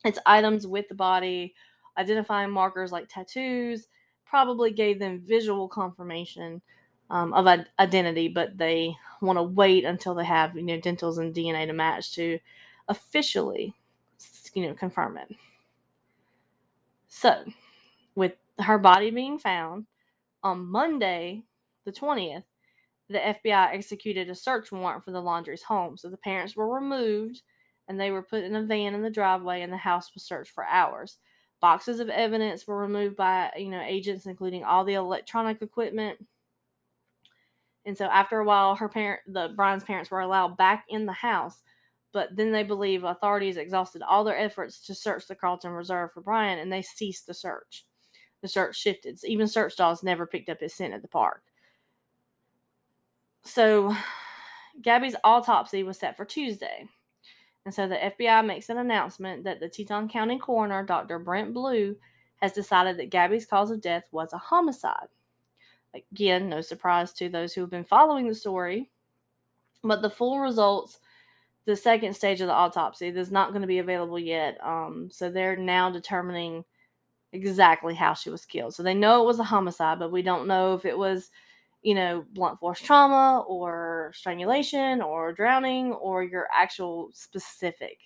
it's 0.04 0.18
items 0.26 0.66
with 0.66 0.88
the 0.88 0.94
body, 0.96 1.54
identifying 1.98 2.50
markers 2.50 2.92
like 2.92 3.08
tattoos, 3.08 3.88
probably 4.24 4.70
gave 4.70 4.98
them 4.98 5.20
visual 5.20 5.68
confirmation 5.68 6.62
um, 7.10 7.32
of 7.34 7.46
identity, 7.78 8.28
but 8.28 8.56
they 8.56 8.94
want 9.20 9.38
to 9.38 9.42
wait 9.42 9.84
until 9.84 10.14
they 10.14 10.24
have 10.24 10.56
you 10.56 10.62
know 10.62 10.80
dentals 10.80 11.18
and 11.18 11.34
DNA 11.34 11.66
to 11.66 11.72
match 11.72 12.12
to 12.14 12.38
officially 12.88 13.74
you 14.54 14.66
know 14.66 14.74
confirm 14.74 15.16
it. 15.16 15.28
So, 17.08 17.44
with 18.14 18.34
her 18.60 18.78
body 18.78 19.10
being 19.10 19.38
found 19.38 19.86
on 20.42 20.66
Monday, 20.66 21.42
the 21.84 21.92
20th, 21.92 22.44
the 23.08 23.18
FBI 23.18 23.74
executed 23.74 24.30
a 24.30 24.34
search 24.34 24.70
warrant 24.70 25.04
for 25.04 25.10
the 25.10 25.20
Laundrie's 25.20 25.62
home. 25.62 25.96
So 25.96 26.08
the 26.08 26.16
parents 26.16 26.54
were 26.54 26.72
removed 26.72 27.42
and 27.88 27.98
they 27.98 28.12
were 28.12 28.22
put 28.22 28.44
in 28.44 28.54
a 28.54 28.62
van 28.62 28.94
in 28.94 29.02
the 29.02 29.10
driveway 29.10 29.62
and 29.62 29.72
the 29.72 29.76
house 29.76 30.14
was 30.14 30.22
searched 30.22 30.52
for 30.52 30.64
hours. 30.64 31.18
Boxes 31.60 32.00
of 32.00 32.08
evidence 32.08 32.66
were 32.66 32.78
removed 32.78 33.16
by, 33.16 33.50
you 33.56 33.68
know, 33.68 33.82
agents 33.82 34.26
including 34.26 34.64
all 34.64 34.84
the 34.84 34.94
electronic 34.94 35.60
equipment 35.62 36.18
and 37.86 37.96
so 37.96 38.06
after 38.06 38.38
a 38.38 38.44
while, 38.44 38.74
her 38.76 38.88
parent, 38.88 39.20
the 39.26 39.52
Brian's 39.56 39.84
parents, 39.84 40.10
were 40.10 40.20
allowed 40.20 40.56
back 40.56 40.84
in 40.88 41.06
the 41.06 41.12
house. 41.12 41.62
But 42.12 42.34
then 42.36 42.52
they 42.52 42.64
believe 42.64 43.04
authorities 43.04 43.56
exhausted 43.56 44.02
all 44.02 44.24
their 44.24 44.38
efforts 44.38 44.84
to 44.86 44.94
search 44.94 45.26
the 45.26 45.34
Carlton 45.34 45.70
Reserve 45.70 46.12
for 46.12 46.20
Brian, 46.20 46.58
and 46.58 46.72
they 46.72 46.82
ceased 46.82 47.26
the 47.26 47.34
search. 47.34 47.86
The 48.42 48.48
search 48.48 48.76
shifted. 48.76 49.18
So 49.18 49.28
even 49.28 49.46
search 49.46 49.76
dogs 49.76 50.02
never 50.02 50.26
picked 50.26 50.48
up 50.48 50.60
his 50.60 50.74
scent 50.74 50.92
at 50.92 51.02
the 51.02 51.08
park. 51.08 51.42
So 53.44 53.96
Gabby's 54.82 55.16
autopsy 55.24 55.82
was 55.82 55.98
set 55.98 56.16
for 56.16 56.24
Tuesday. 56.24 56.86
And 57.64 57.74
so 57.74 57.86
the 57.86 57.96
FBI 57.96 58.46
makes 58.46 58.68
an 58.68 58.78
announcement 58.78 59.44
that 59.44 59.60
the 59.60 59.68
Teton 59.68 60.08
County 60.08 60.38
coroner, 60.38 60.84
Dr. 60.84 61.18
Brent 61.18 61.52
Blue, 61.52 61.96
has 62.36 62.52
decided 62.52 62.96
that 62.96 63.10
Gabby's 63.10 63.46
cause 63.46 63.70
of 63.70 63.82
death 63.82 64.04
was 64.12 64.32
a 64.32 64.38
homicide. 64.38 65.08
Again, 65.94 66.48
no 66.48 66.60
surprise 66.60 67.12
to 67.14 67.28
those 67.28 67.52
who 67.52 67.60
have 67.60 67.70
been 67.70 67.84
following 67.84 68.28
the 68.28 68.34
story. 68.34 68.90
But 69.82 70.02
the 70.02 70.10
full 70.10 70.40
results, 70.40 70.98
the 71.64 71.76
second 71.76 72.14
stage 72.14 72.40
of 72.40 72.46
the 72.46 72.54
autopsy, 72.54 73.08
is 73.08 73.30
not 73.30 73.50
going 73.50 73.62
to 73.62 73.68
be 73.68 73.78
available 73.78 74.18
yet. 74.18 74.58
Um, 74.64 75.08
so 75.10 75.30
they're 75.30 75.56
now 75.56 75.90
determining 75.90 76.64
exactly 77.32 77.94
how 77.94 78.14
she 78.14 78.30
was 78.30 78.44
killed. 78.44 78.74
So 78.74 78.82
they 78.82 78.94
know 78.94 79.22
it 79.22 79.26
was 79.26 79.40
a 79.40 79.44
homicide, 79.44 79.98
but 79.98 80.12
we 80.12 80.22
don't 80.22 80.46
know 80.46 80.74
if 80.74 80.84
it 80.84 80.96
was, 80.96 81.30
you 81.82 81.94
know, 81.94 82.24
blunt 82.32 82.58
force 82.58 82.80
trauma 82.80 83.44
or 83.48 84.12
strangulation 84.14 85.00
or 85.02 85.32
drowning 85.32 85.92
or 85.94 86.22
your 86.22 86.46
actual 86.54 87.10
specific. 87.14 87.98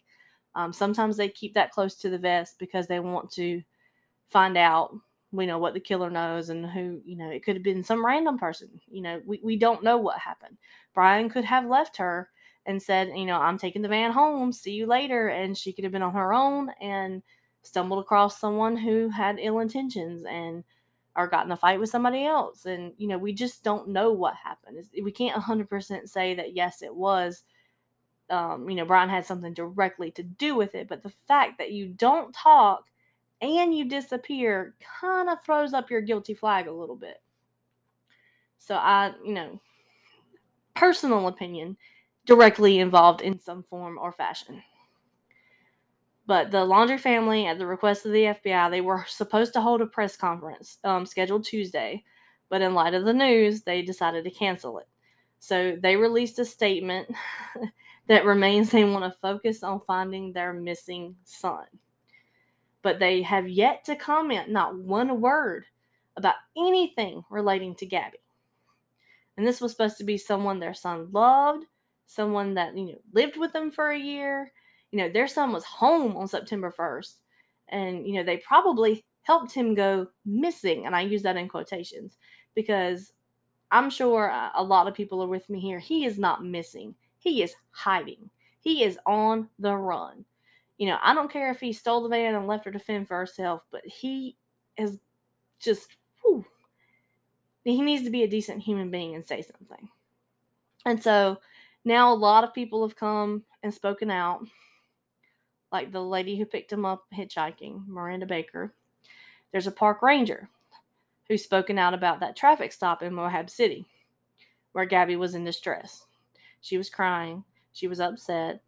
Um, 0.55 0.73
sometimes 0.73 1.17
they 1.17 1.29
keep 1.29 1.55
that 1.55 1.73
close 1.73 1.97
to 1.97 2.11
the 2.11 2.19
vest 2.19 2.57
because 2.59 2.87
they 2.87 3.01
want 3.01 3.31
to 3.33 3.63
find 4.31 4.57
out 4.57 4.95
you 5.33 5.47
know 5.47 5.59
what 5.59 5.75
the 5.75 5.81
killer 5.81 6.11
knows 6.11 6.49
and 6.49 6.65
who 6.67 7.01
you 7.05 7.17
know 7.17 7.29
it 7.31 7.45
could 7.45 7.57
have 7.57 7.63
been 7.63 7.83
some 7.83 8.05
random 8.05 8.39
person 8.39 8.69
you 8.87 9.03
know 9.03 9.21
we, 9.27 9.41
we 9.43 9.57
don't 9.57 9.83
know 9.83 9.97
what 9.97 10.19
happened 10.19 10.57
brian 10.95 11.29
could 11.29 11.45
have 11.45 11.67
left 11.67 11.97
her 11.97 12.31
and 12.67 12.81
said 12.81 13.09
you 13.17 13.27
know 13.27 13.39
i'm 13.41 13.59
taking 13.59 13.83
the 13.83 13.89
van 13.89 14.13
home 14.13 14.53
see 14.53 14.73
you 14.73 14.87
later 14.87 15.29
and 15.29 15.57
she 15.57 15.73
could 15.73 15.85
have 15.85 15.93
been 15.93 16.03
on 16.03 16.13
her 16.15 16.33
own 16.33 16.71
and 16.81 17.23
stumbled 17.63 18.03
across 18.03 18.39
someone 18.39 18.77
who 18.77 19.09
had 19.09 19.39
ill 19.41 19.59
intentions 19.59 20.25
and 20.29 20.63
or 21.17 21.29
got 21.29 21.47
in 21.47 21.53
a 21.53 21.57
fight 21.57 21.81
with 21.81 21.91
somebody 21.91 22.25
else 22.27 22.67
and 22.67 22.93
you 22.99 23.09
know 23.09 23.19
we 23.19 23.33
just 23.33 23.65
don't 23.65 23.89
know 23.89 24.13
what 24.13 24.35
happened 24.37 24.79
we 25.03 25.13
can't 25.13 25.41
100% 25.43 26.09
say 26.09 26.35
that 26.35 26.55
yes 26.55 26.83
it 26.83 26.95
was 26.95 27.45
um, 28.31 28.69
you 28.71 28.77
know 28.77 28.85
brian 28.87 29.11
had 29.11 29.27
something 29.27 29.55
directly 29.55 30.11
to 30.13 30.23
do 30.25 30.57
with 30.57 30.75
it 30.75 30.89
but 30.89 31.03
the 31.03 31.13
fact 31.29 31.59
that 31.59 31.73
you 31.73 31.89
don't 31.89 32.35
talk 32.35 32.85
and 33.43 33.77
you 33.77 33.87
disappear 33.87 34.75
kind 35.01 35.31
of 35.31 35.45
throws 35.45 35.75
up 35.75 35.91
your 35.91 36.03
guilty 36.03 36.35
flag 36.35 36.69
a 36.69 36.73
little 36.75 36.97
bit. 36.97 37.23
So 38.59 38.77
I, 38.77 39.13
you 39.25 39.35
know, 39.35 39.61
personal 40.77 41.29
opinion, 41.29 41.77
directly 42.27 42.81
involved 42.81 43.23
in 43.23 43.39
some 43.41 43.65
form 43.65 43.99
or 44.01 44.13
fashion. 44.13 44.63
But 46.27 46.51
the 46.51 46.59
Laundrie 46.59 46.99
family, 46.99 47.47
at 47.47 47.59
the 47.59 47.67
request 47.67 48.07
of 48.07 48.13
the 48.13 48.25
FBI, 48.25 48.71
they 48.71 48.81
were 48.81 49.05
supposed 49.09 49.53
to 49.55 49.61
hold 49.61 49.83
a 49.83 49.87
press 49.87 50.17
conference 50.17 50.79
um, 50.85 51.05
scheduled 51.05 51.45
Tuesday, 51.45 52.03
but 52.49 52.63
in 52.63 52.75
light 52.75 52.95
of 52.95 53.05
the 53.05 53.13
news, 53.13 53.63
they 53.63 53.83
decided 53.83 54.25
to 54.25 54.31
cancel 54.31 54.79
it. 54.79 54.89
So 55.39 55.77
they 55.81 55.97
released 55.97 56.39
a 56.39 56.45
statement 56.45 57.09
that 58.09 58.25
remains 58.25 58.71
they 58.71 58.85
want 58.85 59.05
to 59.05 59.19
focus 59.21 59.63
on 59.63 59.83
finding 59.87 60.33
their 60.33 60.55
missing 60.55 61.17
son 61.25 61.67
but 62.85 62.99
they 62.99 63.23
have 63.23 63.49
yet 63.49 63.83
to 63.83 63.97
comment 63.97 64.51
not 64.51 64.77
one 64.77 65.21
word 65.21 65.65
about 66.17 66.35
anything 66.57 67.25
relating 67.31 67.75
to 67.75 67.87
Gabby. 67.87 68.19
And 69.37 69.45
this 69.45 69.61
was 69.61 69.73
supposed 69.73 69.97
to 69.97 70.05
be 70.05 70.19
someone 70.19 70.61
their 70.61 70.75
son 70.75 71.09
loved, 71.11 71.65
someone 72.07 72.55
that, 72.55 72.77
you 72.77 72.85
know, 72.85 72.99
lived 73.13 73.39
with 73.39 73.55
them 73.55 73.73
for 73.73 73.91
a 73.91 73.99
year. 73.99 74.53
You 74.95 75.01
know, 75.01 75.09
their 75.09 75.27
son 75.27 75.53
was 75.53 75.65
home 75.65 76.17
on 76.17 76.29
September 76.29 76.73
1st. 76.77 77.15
And, 77.69 78.07
you 78.07 78.15
know, 78.15 78.23
they 78.23 78.37
probably 78.39 79.05
helped 79.23 79.53
him 79.53 79.75
go 79.75 80.07
missing. 80.25 80.87
And 80.87 80.95
I 80.95 81.01
use 81.01 81.23
that 81.23 81.37
in 81.37 81.49
quotations 81.49 82.17
because 82.55 83.13
I'm 83.71 83.91
sure 83.91 84.33
a 84.55 84.63
lot 84.63 84.87
of 84.87 84.95
people 84.95 85.23
are 85.23 85.29
with 85.29 85.49
me 85.51 85.59
here. 85.59 85.81
He 85.81 86.05
is 86.05 86.19
not 86.19 86.45
missing, 86.45 86.95
he 87.19 87.43
is 87.43 87.55
hiding, 87.73 88.31
he 88.61 88.85
is 88.85 88.99
on 89.07 89.49
the 89.59 89.75
run 89.75 90.25
you 90.79 90.87
know, 90.87 90.99
I 91.03 91.15
don't 91.15 91.31
care 91.31 91.51
if 91.51 91.61
he 91.61 91.73
stole 91.73 92.03
the 92.03 92.09
van 92.09 92.35
and 92.35 92.47
left 92.47 92.65
her 92.65 92.73
to 92.73 92.79
fend 92.79 93.07
for 93.07 93.17
herself, 93.17 93.63
but 93.71 93.87
he 93.87 94.37
is 94.77 94.99
just, 95.61 95.97
whew, 96.23 96.45
he 97.63 97.81
needs 97.81 98.05
to 98.05 98.11
be 98.11 98.25
a 98.25 98.29
decent 98.29 98.61
human 98.61 98.91
being 98.91 99.15
and 99.15 99.25
say 99.25 99.43
something. 99.43 99.89
And 100.85 101.03
so 101.03 101.39
now 101.85 102.13
a 102.13 102.15
lot 102.15 102.45
of 102.45 102.55
people 102.55 102.87
have 102.87 102.97
come 102.97 103.45
and 103.63 103.73
spoken 103.73 104.11
out, 104.11 104.45
like 105.75 105.91
the 105.91 106.01
lady 106.01 106.39
who 106.39 106.47
picked 106.47 106.73
him 106.73 106.85
up 106.85 107.05
hitchhiking, 107.13 107.85
Miranda 107.89 108.27
Baker. 108.27 108.73
There's 109.51 109.67
a 109.67 109.73
park 109.73 110.03
ranger 110.03 110.49
who's 111.29 111.43
spoken 111.43 111.81
out 111.81 111.95
about 111.95 112.21
that 112.21 112.37
traffic 112.37 112.73
stop 112.73 113.03
in 113.03 113.13
Moab 113.13 113.51
City 113.51 113.85
where 114.71 114.85
Gabby 114.85 115.17
was 115.17 115.35
in 115.35 115.45
distress. 115.45 116.07
She 116.61 116.79
was 116.79 116.89
crying, 116.89 117.43
she 117.73 117.89
was 117.89 117.99
upset, 117.99 118.63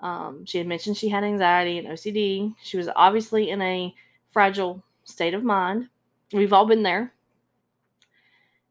um, 0.00 0.44
she 0.44 0.58
had 0.58 0.66
mentioned 0.66 0.98
she 0.98 1.08
had 1.08 1.24
anxiety 1.24 1.78
and 1.78 1.88
OCD. 1.88 2.54
She 2.62 2.76
was 2.76 2.90
obviously 2.94 3.48
in 3.48 3.62
a 3.62 3.94
fragile 4.30 4.84
state 5.04 5.32
of 5.32 5.42
mind. 5.42 5.88
We've 6.32 6.52
all 6.52 6.66
been 6.66 6.82
there. 6.82 7.14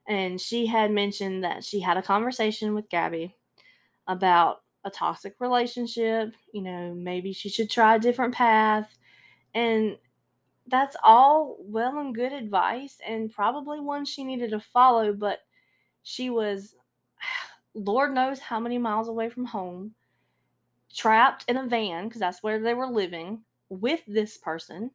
And 0.07 0.39
she 0.39 0.67
had 0.67 0.91
mentioned 0.91 1.43
that 1.43 1.63
she 1.63 1.79
had 1.79 1.97
a 1.97 2.03
conversation 2.03 2.75
with 2.75 2.89
Gabby 2.89 3.36
about 4.05 4.62
a 4.83 4.89
toxic 4.91 5.35
relationship. 5.39 6.35
You 6.53 6.61
know, 6.61 6.93
maybe 6.93 7.33
she 7.33 7.49
should 7.49 7.69
try 7.69 7.95
a 7.95 7.99
different 7.99 8.33
path. 8.33 8.97
And 9.53 9.97
that's 10.67 10.95
all 11.03 11.57
well 11.59 11.99
and 11.99 12.15
good 12.15 12.33
advice 12.33 12.99
and 13.05 13.31
probably 13.31 13.79
one 13.79 14.05
she 14.05 14.23
needed 14.23 14.51
to 14.51 14.59
follow, 14.59 15.13
but 15.13 15.39
she 16.03 16.29
was, 16.29 16.75
Lord 17.75 18.13
knows 18.13 18.39
how 18.39 18.59
many 18.59 18.77
miles 18.77 19.07
away 19.09 19.29
from 19.29 19.45
home 19.45 19.95
trapped 20.93 21.45
in 21.47 21.57
a 21.57 21.65
van 21.67 22.07
because 22.07 22.19
that's 22.19 22.43
where 22.43 22.59
they 22.59 22.73
were 22.73 22.87
living 22.87 23.43
with 23.69 24.01
this 24.07 24.37
person. 24.37 24.91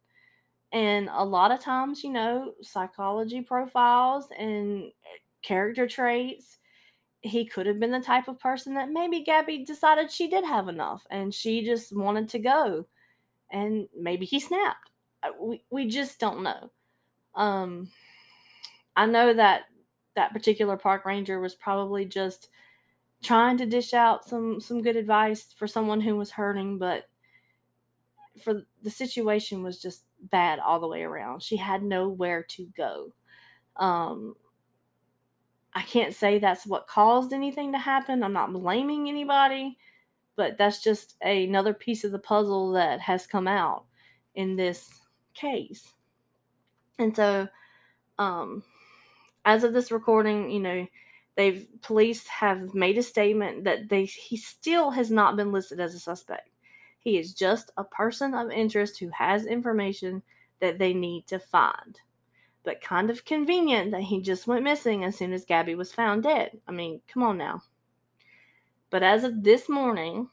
And 0.72 1.08
a 1.12 1.24
lot 1.24 1.50
of 1.52 1.60
times, 1.60 2.04
you 2.04 2.10
know, 2.12 2.54
psychology 2.62 3.40
profiles 3.40 4.28
and 4.38 4.84
eh, 4.84 5.18
character 5.42 5.86
traits, 5.88 6.58
he 7.20 7.44
could 7.44 7.66
have 7.66 7.80
been 7.80 7.90
the 7.90 8.00
type 8.00 8.28
of 8.28 8.38
person 8.38 8.74
that 8.74 8.90
maybe 8.90 9.22
Gabby 9.24 9.64
decided 9.64 10.10
she 10.10 10.28
did 10.28 10.44
have 10.44 10.68
enough 10.68 11.06
and 11.10 11.34
she 11.34 11.64
just 11.64 11.94
wanted 11.96 12.28
to 12.30 12.38
go. 12.38 12.86
And 13.50 13.88
maybe 13.98 14.24
he 14.26 14.40
snapped. 14.40 14.90
Uh, 15.22 15.30
we, 15.40 15.64
we 15.70 15.88
just 15.88 16.20
don't 16.20 16.42
know. 16.42 16.70
Um, 17.34 17.90
I 18.94 19.06
know 19.06 19.32
that 19.32 19.62
that 20.14 20.32
particular 20.32 20.76
park 20.76 21.04
ranger 21.04 21.40
was 21.40 21.54
probably 21.54 22.04
just 22.04 22.48
trying 23.22 23.56
to 23.58 23.66
dish 23.66 23.94
out 23.94 24.28
some 24.28 24.60
some 24.60 24.82
good 24.82 24.96
advice 24.96 25.46
for 25.56 25.66
someone 25.66 26.00
who 26.00 26.16
was 26.16 26.30
hurting 26.30 26.78
but 26.78 27.08
for 28.42 28.62
the 28.82 28.90
situation 28.90 29.62
was 29.62 29.80
just 29.80 30.04
bad 30.30 30.58
all 30.60 30.78
the 30.80 30.86
way 30.86 31.02
around 31.02 31.42
she 31.42 31.56
had 31.56 31.82
nowhere 31.82 32.44
to 32.44 32.66
go 32.76 33.12
um 33.76 34.34
i 35.78 35.82
can't 35.82 36.14
say 36.14 36.38
that's 36.38 36.66
what 36.66 36.86
caused 36.86 37.32
anything 37.32 37.72
to 37.72 37.78
happen 37.78 38.22
i'm 38.22 38.32
not 38.32 38.52
blaming 38.52 39.08
anybody 39.08 39.76
but 40.36 40.56
that's 40.58 40.82
just 40.82 41.16
another 41.22 41.74
piece 41.74 42.04
of 42.04 42.12
the 42.12 42.18
puzzle 42.18 42.72
that 42.72 43.00
has 43.00 43.26
come 43.26 43.48
out 43.48 43.84
in 44.34 44.56
this 44.56 44.88
case 45.34 45.94
and 46.98 47.14
so 47.14 47.48
um 48.18 48.62
as 49.44 49.64
of 49.64 49.72
this 49.72 49.90
recording 49.90 50.50
you 50.50 50.60
know 50.60 50.86
They've 51.38 51.68
police 51.82 52.26
have 52.26 52.74
made 52.74 52.98
a 52.98 53.02
statement 53.04 53.62
that 53.62 53.88
they 53.88 54.06
he 54.06 54.36
still 54.36 54.90
has 54.90 55.08
not 55.08 55.36
been 55.36 55.52
listed 55.52 55.78
as 55.78 55.94
a 55.94 56.00
suspect. 56.00 56.50
He 56.98 57.16
is 57.16 57.32
just 57.32 57.70
a 57.76 57.84
person 57.84 58.34
of 58.34 58.50
interest 58.50 58.98
who 58.98 59.08
has 59.10 59.46
information 59.46 60.20
that 60.58 60.80
they 60.80 60.92
need 60.92 61.28
to 61.28 61.38
find. 61.38 62.00
But 62.68 62.82
kind 62.82 63.08
of 63.08 63.24
convenient 63.24 63.92
that 63.92 64.02
he 64.02 64.20
just 64.20 64.46
went 64.46 64.62
missing 64.62 65.02
as 65.02 65.16
soon 65.16 65.32
as 65.32 65.46
Gabby 65.46 65.74
was 65.74 65.90
found 65.90 66.22
dead. 66.22 66.50
I 66.68 66.72
mean, 66.72 67.00
come 67.08 67.22
on 67.22 67.38
now. 67.38 67.62
But 68.90 69.02
as 69.02 69.24
of 69.24 69.42
this 69.42 69.70
morning, 69.70 70.28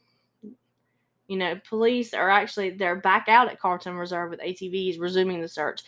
you 1.28 1.38
know, 1.38 1.58
police 1.66 2.12
are 2.12 2.28
actually 2.28 2.72
they're 2.72 3.00
back 3.00 3.28
out 3.30 3.48
at 3.48 3.58
Carlton 3.58 3.94
Reserve 3.94 4.28
with 4.28 4.40
ATVs 4.40 5.00
resuming 5.00 5.40
the 5.40 5.48
search. 5.48 5.82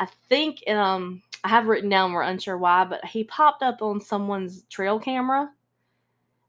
I 0.00 0.08
think 0.30 0.66
um 0.66 1.20
I 1.44 1.48
have 1.48 1.66
written 1.66 1.90
down 1.90 2.14
we're 2.14 2.22
unsure 2.22 2.56
why, 2.56 2.86
but 2.86 3.04
he 3.04 3.24
popped 3.24 3.62
up 3.62 3.82
on 3.82 4.00
someone's 4.00 4.62
trail 4.70 4.98
camera. 4.98 5.50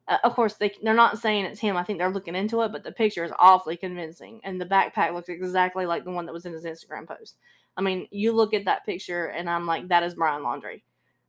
Uh, 0.07 0.19
of 0.23 0.35
course, 0.35 0.53
they 0.53 0.71
they're 0.81 0.93
not 0.93 1.19
saying 1.19 1.43
it's 1.43 1.59
him. 1.59 1.75
I 1.75 1.83
think 1.83 1.99
they're 1.99 2.09
looking 2.09 2.35
into 2.35 2.61
it, 2.61 2.71
but 2.71 2.85
the 2.85 2.93
picture 2.93 3.25
is 3.25 3.33
awfully 3.39 3.75
convincing, 3.75 4.39
and 4.45 4.59
the 4.61 4.65
backpack 4.65 5.13
looks 5.13 5.27
exactly 5.27 5.85
like 5.85 6.05
the 6.05 6.11
one 6.11 6.25
that 6.27 6.33
was 6.33 6.45
in 6.45 6.53
his 6.53 6.63
Instagram 6.63 7.05
post. 7.05 7.35
I 7.75 7.81
mean, 7.81 8.07
you 8.11 8.33
look 8.33 8.53
at 8.53 8.65
that 8.65 8.85
picture, 8.85 9.27
and 9.27 9.49
I'm 9.49 9.65
like, 9.65 9.87
that 9.87 10.03
is 10.03 10.15
Brian 10.15 10.43
Laundrie. 10.43 10.83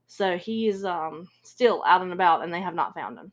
So 0.06 0.36
he 0.36 0.68
is 0.68 0.84
um, 0.84 1.28
still 1.42 1.82
out 1.86 2.02
and 2.02 2.12
about, 2.12 2.44
and 2.44 2.52
they 2.52 2.60
have 2.60 2.74
not 2.74 2.94
found 2.94 3.18
him. 3.18 3.32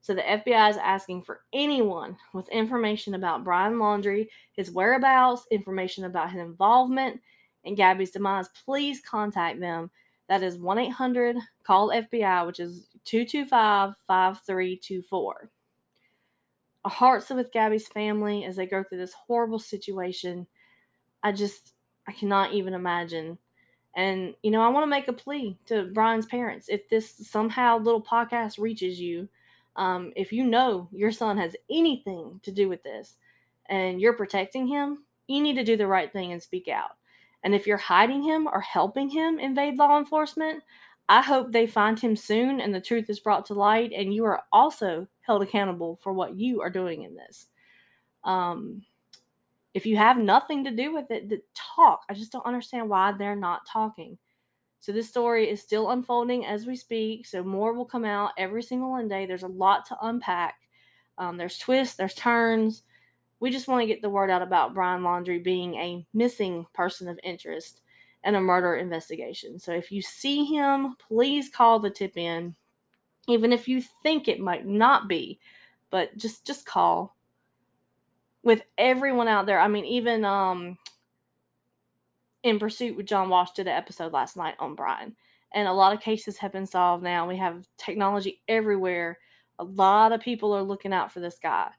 So 0.00 0.14
the 0.14 0.22
FBI 0.22 0.70
is 0.70 0.76
asking 0.76 1.22
for 1.22 1.40
anyone 1.54 2.16
with 2.34 2.48
information 2.50 3.14
about 3.14 3.42
Brian 3.42 3.74
Laundrie, 3.74 4.28
his 4.52 4.70
whereabouts, 4.70 5.46
information 5.50 6.04
about 6.04 6.30
his 6.30 6.42
involvement, 6.42 7.20
and 7.64 7.76
Gabby's 7.76 8.10
demise, 8.10 8.48
please 8.66 9.00
contact 9.00 9.60
them. 9.60 9.90
That 10.28 10.42
is 10.42 10.58
1 10.58 10.78
800 10.78 11.36
call 11.64 11.88
FBI, 11.88 12.46
which 12.46 12.60
is 12.60 12.86
225 13.04 13.94
5324. 14.06 15.50
our 16.84 16.90
hearts 16.90 17.30
are 17.30 17.36
with 17.36 17.52
Gabby's 17.52 17.88
family 17.88 18.44
as 18.44 18.56
they 18.56 18.66
go 18.66 18.82
through 18.82 18.98
this 18.98 19.14
horrible 19.14 19.58
situation. 19.58 20.46
I 21.24 21.32
just, 21.32 21.72
I 22.06 22.12
cannot 22.12 22.52
even 22.52 22.74
imagine. 22.74 23.38
And, 23.96 24.34
you 24.42 24.50
know, 24.50 24.60
I 24.60 24.68
want 24.68 24.84
to 24.84 24.90
make 24.90 25.08
a 25.08 25.12
plea 25.12 25.56
to 25.66 25.90
Brian's 25.92 26.26
parents. 26.26 26.68
If 26.68 26.88
this 26.88 27.14
somehow 27.28 27.78
little 27.78 28.02
podcast 28.02 28.58
reaches 28.58 29.00
you, 29.00 29.28
um, 29.76 30.12
if 30.14 30.32
you 30.32 30.44
know 30.44 30.88
your 30.92 31.10
son 31.10 31.38
has 31.38 31.56
anything 31.70 32.40
to 32.42 32.52
do 32.52 32.68
with 32.68 32.82
this 32.82 33.16
and 33.68 34.00
you're 34.00 34.12
protecting 34.12 34.66
him, 34.68 35.04
you 35.26 35.40
need 35.40 35.54
to 35.54 35.64
do 35.64 35.76
the 35.76 35.86
right 35.86 36.12
thing 36.12 36.32
and 36.32 36.42
speak 36.42 36.68
out. 36.68 36.90
And 37.42 37.54
if 37.54 37.66
you're 37.66 37.76
hiding 37.76 38.22
him 38.22 38.46
or 38.46 38.60
helping 38.60 39.08
him 39.08 39.38
invade 39.38 39.76
law 39.76 39.98
enforcement, 39.98 40.62
I 41.08 41.20
hope 41.20 41.52
they 41.52 41.66
find 41.66 41.98
him 41.98 42.16
soon 42.16 42.60
and 42.60 42.74
the 42.74 42.80
truth 42.80 43.10
is 43.10 43.20
brought 43.20 43.46
to 43.46 43.54
light 43.54 43.92
and 43.94 44.14
you 44.14 44.24
are 44.24 44.42
also 44.52 45.06
held 45.20 45.42
accountable 45.42 45.98
for 46.02 46.12
what 46.12 46.36
you 46.36 46.62
are 46.62 46.70
doing 46.70 47.02
in 47.02 47.14
this. 47.14 47.48
Um, 48.24 48.82
if 49.74 49.84
you 49.84 49.96
have 49.96 50.16
nothing 50.16 50.64
to 50.64 50.70
do 50.70 50.94
with 50.94 51.10
it, 51.10 51.42
talk. 51.54 52.02
I 52.08 52.14
just 52.14 52.32
don't 52.32 52.46
understand 52.46 52.88
why 52.88 53.12
they're 53.12 53.36
not 53.36 53.66
talking. 53.66 54.16
So 54.78 54.92
this 54.92 55.08
story 55.08 55.50
is 55.50 55.60
still 55.60 55.90
unfolding 55.90 56.46
as 56.46 56.66
we 56.66 56.76
speak. 56.76 57.26
So 57.26 57.42
more 57.42 57.72
will 57.72 57.84
come 57.84 58.04
out 58.04 58.32
every 58.38 58.62
single 58.62 58.90
Monday. 58.90 59.26
There's 59.26 59.42
a 59.42 59.48
lot 59.48 59.84
to 59.86 59.96
unpack. 60.02 60.54
Um, 61.18 61.36
there's 61.36 61.58
twists, 61.58 61.96
there's 61.96 62.14
turns. 62.14 62.82
We 63.40 63.50
just 63.50 63.66
want 63.66 63.80
to 63.80 63.86
get 63.86 64.00
the 64.00 64.10
word 64.10 64.30
out 64.30 64.42
about 64.42 64.74
Brian 64.74 65.02
Laundrie 65.02 65.42
being 65.42 65.74
a 65.74 66.06
missing 66.14 66.66
person 66.72 67.08
of 67.08 67.18
interest 67.24 67.80
and 68.22 68.36
a 68.36 68.40
murder 68.40 68.76
investigation. 68.76 69.58
So 69.58 69.72
if 69.72 69.90
you 69.90 70.02
see 70.02 70.44
him, 70.44 70.96
please 71.08 71.48
call 71.48 71.78
the 71.78 71.90
tip 71.90 72.16
in, 72.16 72.54
even 73.28 73.52
if 73.52 73.66
you 73.68 73.82
think 74.02 74.28
it 74.28 74.40
might 74.40 74.66
not 74.66 75.08
be, 75.08 75.40
but 75.90 76.16
just 76.16 76.46
just 76.46 76.64
call. 76.64 77.16
With 78.44 78.62
everyone 78.78 79.26
out 79.26 79.46
there, 79.46 79.58
I 79.58 79.68
mean, 79.68 79.84
even 79.86 80.24
um, 80.24 80.78
in 82.42 82.58
pursuit 82.58 82.96
with 82.96 83.06
John 83.06 83.28
Walsh 83.28 83.50
did 83.52 83.66
an 83.66 83.76
episode 83.76 84.12
last 84.12 84.36
night 84.36 84.54
on 84.58 84.74
Brian, 84.74 85.16
and 85.54 85.66
a 85.66 85.72
lot 85.72 85.94
of 85.94 86.00
cases 86.00 86.36
have 86.38 86.52
been 86.52 86.66
solved 86.66 87.02
now. 87.02 87.26
We 87.26 87.36
have 87.38 87.66
technology 87.78 88.42
everywhere. 88.48 89.18
A 89.58 89.64
lot 89.64 90.12
of 90.12 90.20
people 90.20 90.52
are 90.52 90.62
looking 90.62 90.92
out 90.92 91.10
for 91.10 91.20
this 91.20 91.38
guy. 91.42 91.70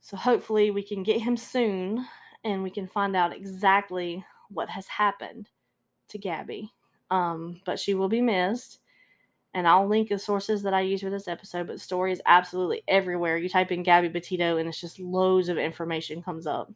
So 0.00 0.18
hopefully 0.18 0.70
we 0.70 0.82
can 0.82 1.02
get 1.02 1.20
him 1.22 1.34
soon 1.36 2.06
and 2.44 2.62
we 2.62 2.70
can 2.70 2.86
find 2.86 3.16
out 3.16 3.34
exactly 3.34 4.22
what 4.50 4.68
has 4.68 4.86
happened 4.86 5.48
to 6.08 6.18
Gabby. 6.18 6.70
Um, 7.10 7.62
but 7.64 7.80
she 7.80 7.94
will 7.94 8.10
be 8.10 8.20
missed. 8.20 8.80
And 9.54 9.68
I'll 9.68 9.86
link 9.86 10.08
the 10.08 10.18
sources 10.18 10.62
that 10.64 10.74
I 10.74 10.80
use 10.80 11.00
for 11.00 11.10
this 11.10 11.28
episode, 11.28 11.68
but 11.68 11.80
story 11.80 12.10
is 12.12 12.20
absolutely 12.26 12.82
everywhere. 12.88 13.38
You 13.38 13.48
type 13.48 13.70
in 13.70 13.84
Gabby 13.84 14.08
Petito 14.08 14.56
and 14.56 14.68
it's 14.68 14.80
just 14.80 14.98
loads 14.98 15.48
of 15.48 15.58
information 15.58 16.22
comes 16.22 16.46
up. 16.46 16.72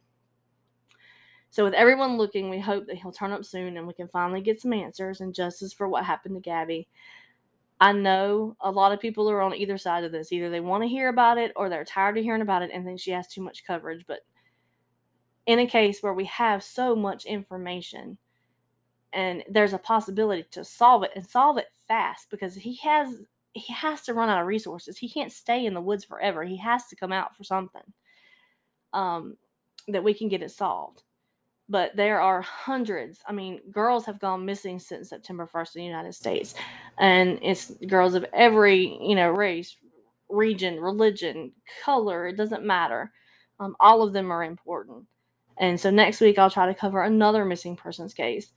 So 1.51 1.65
with 1.65 1.75
everyone 1.75 2.17
looking, 2.17 2.51
we 2.51 2.61
hope 2.61 2.87
that 2.87 2.97
he'll 2.97 3.11
turn 3.11 3.33
up 3.33 3.45
soon 3.45 3.77
and 3.77 3.87
we 3.87 3.95
can 3.95 4.09
finally 4.09 4.41
get 4.41 4.61
some 4.61 4.73
answers 4.73 5.21
and 5.21 5.35
justice 5.35 5.73
for 5.73 5.89
what 5.89 6.05
happened 6.05 6.37
to 6.37 6.41
Gabby. 6.41 6.87
I 7.81 7.93
know 7.93 8.57
a 8.61 8.71
lot 8.71 8.93
of 8.93 9.01
people 9.01 9.29
are 9.31 9.41
on 9.41 9.55
either 9.55 9.79
side 9.79 10.05
of 10.05 10.13
this. 10.13 10.31
Either 10.31 10.51
they 10.51 10.61
want 10.61 10.83
to 10.83 10.89
hear 10.89 11.09
about 11.09 11.39
it 11.39 11.53
or 11.57 11.69
they're 11.69 11.85
tired 11.85 12.19
of 12.19 12.25
hearing 12.25 12.43
about 12.43 12.63
it 12.63 12.71
and 12.73 12.85
think 12.85 13.01
she 13.01 13.13
has 13.13 13.27
too 13.27 13.43
much 13.43 13.65
coverage. 13.65 14.05
But 14.07 14.21
in 15.47 15.61
a 15.61 15.67
case 15.67 16.01
where 16.01 16.15
we 16.15 16.27
have 16.27 16.63
so 16.63 16.95
much 16.95 17.25
information 17.25 18.19
and 19.13 19.43
there's 19.49 19.73
a 19.73 19.79
possibility 19.79 20.45
to 20.51 20.65
solve 20.65 21.03
it 21.03 21.13
and 21.17 21.27
solve 21.27 21.57
it 21.57 21.67
fast 21.89 22.29
because 22.31 22.55
he 22.55 22.77
has 22.77 23.23
he 23.55 23.73
has 23.73 24.03
to 24.03 24.15
run 24.15 24.29
out 24.29 24.41
of 24.41 24.47
resources. 24.47 24.99
He 24.99 25.09
can't 25.09 25.33
stay 25.33 25.67
in 25.67 25.75
the 25.75 25.81
woods 25.81 26.05
forever. 26.05 26.45
He 26.45 26.59
has 26.59 26.87
to 26.89 26.97
come 26.97 27.13
out 27.13 27.37
for 27.37 27.45
something. 27.45 27.83
Um, 28.93 29.37
that 29.89 30.05
we 30.05 30.15
can 30.15 30.29
get 30.29 30.43
it 30.43 30.51
solved. 30.51 31.03
But 31.69 31.97
there 31.97 32.21
are 32.21 32.41
hundreds. 32.41 33.21
I 33.27 33.33
mean, 33.33 33.61
girls 33.71 34.07
have 34.07 34.21
gone 34.21 34.45
missing 34.45 34.79
since 34.79 35.11
September 35.11 35.49
1st 35.53 35.77
in 35.77 35.81
the 35.81 35.87
United 35.87 36.15
States. 36.15 36.55
And 36.99 37.39
it's 37.43 37.73
girls 37.87 38.15
of 38.15 38.25
every, 38.33 38.99
you 39.03 39.15
know, 39.15 39.31
race, 39.31 39.77
region, 40.31 40.81
religion, 40.81 41.53
color, 41.85 42.29
it 42.29 42.37
doesn't 42.37 42.65
matter. 42.65 43.13
Um, 43.61 43.77
all 43.81 44.03
of 44.03 44.13
them 44.13 44.31
are 44.31 44.45
important. 44.45 45.05
And 45.59 45.79
so 45.79 45.91
next 45.91 46.21
week 46.21 46.39
I'll 46.39 46.51
try 46.51 46.67
to 46.67 46.75
cover 46.75 47.03
another 47.03 47.45
missing 47.45 47.77
persons 47.77 48.15
case 48.15 48.53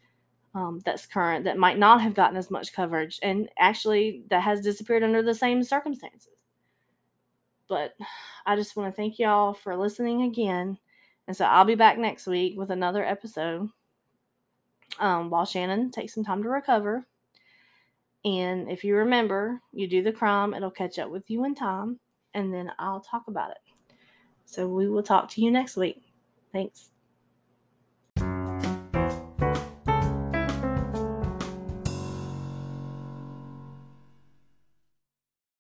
um, 0.53 0.81
that's 0.85 1.05
current 1.05 1.45
that 1.45 1.57
might 1.57 1.79
not 1.79 2.01
have 2.01 2.13
gotten 2.13 2.37
as 2.37 2.51
much 2.51 2.73
coverage 2.73 3.19
and 3.23 3.49
actually 3.57 4.23
that 4.29 4.41
has 4.41 4.61
disappeared 4.61 5.03
under 5.03 5.21
the 5.21 5.33
same 5.33 5.63
circumstances. 5.63 6.27
But 7.69 7.93
I 8.45 8.55
just 8.55 8.75
want 8.75 8.91
to 8.91 8.95
thank 8.95 9.17
y'all 9.17 9.53
for 9.53 9.77
listening 9.77 10.23
again. 10.23 10.77
And 11.27 11.37
so 11.37 11.45
I'll 11.45 11.63
be 11.63 11.75
back 11.75 11.97
next 11.97 12.27
week 12.27 12.57
with 12.57 12.69
another 12.69 13.05
episode 13.05 13.69
um, 14.99 15.29
while 15.29 15.45
Shannon 15.45 15.89
takes 15.89 16.13
some 16.13 16.25
time 16.25 16.43
to 16.43 16.49
recover. 16.49 17.05
And 18.25 18.69
if 18.69 18.83
you 18.83 18.95
remember, 18.95 19.61
you 19.71 19.87
do 19.87 20.03
the 20.03 20.11
crime, 20.11 20.53
it'll 20.53 20.69
catch 20.69 20.99
up 20.99 21.09
with 21.09 21.29
you 21.29 21.45
in 21.45 21.55
time, 21.55 21.99
and 22.33 22.53
then 22.53 22.71
I'll 22.77 23.01
talk 23.01 23.23
about 23.27 23.51
it. 23.51 23.57
So 24.45 24.67
we 24.67 24.89
will 24.89 25.01
talk 25.01 25.29
to 25.31 25.41
you 25.41 25.49
next 25.49 25.77
week. 25.77 26.03
Thanks. 26.51 26.91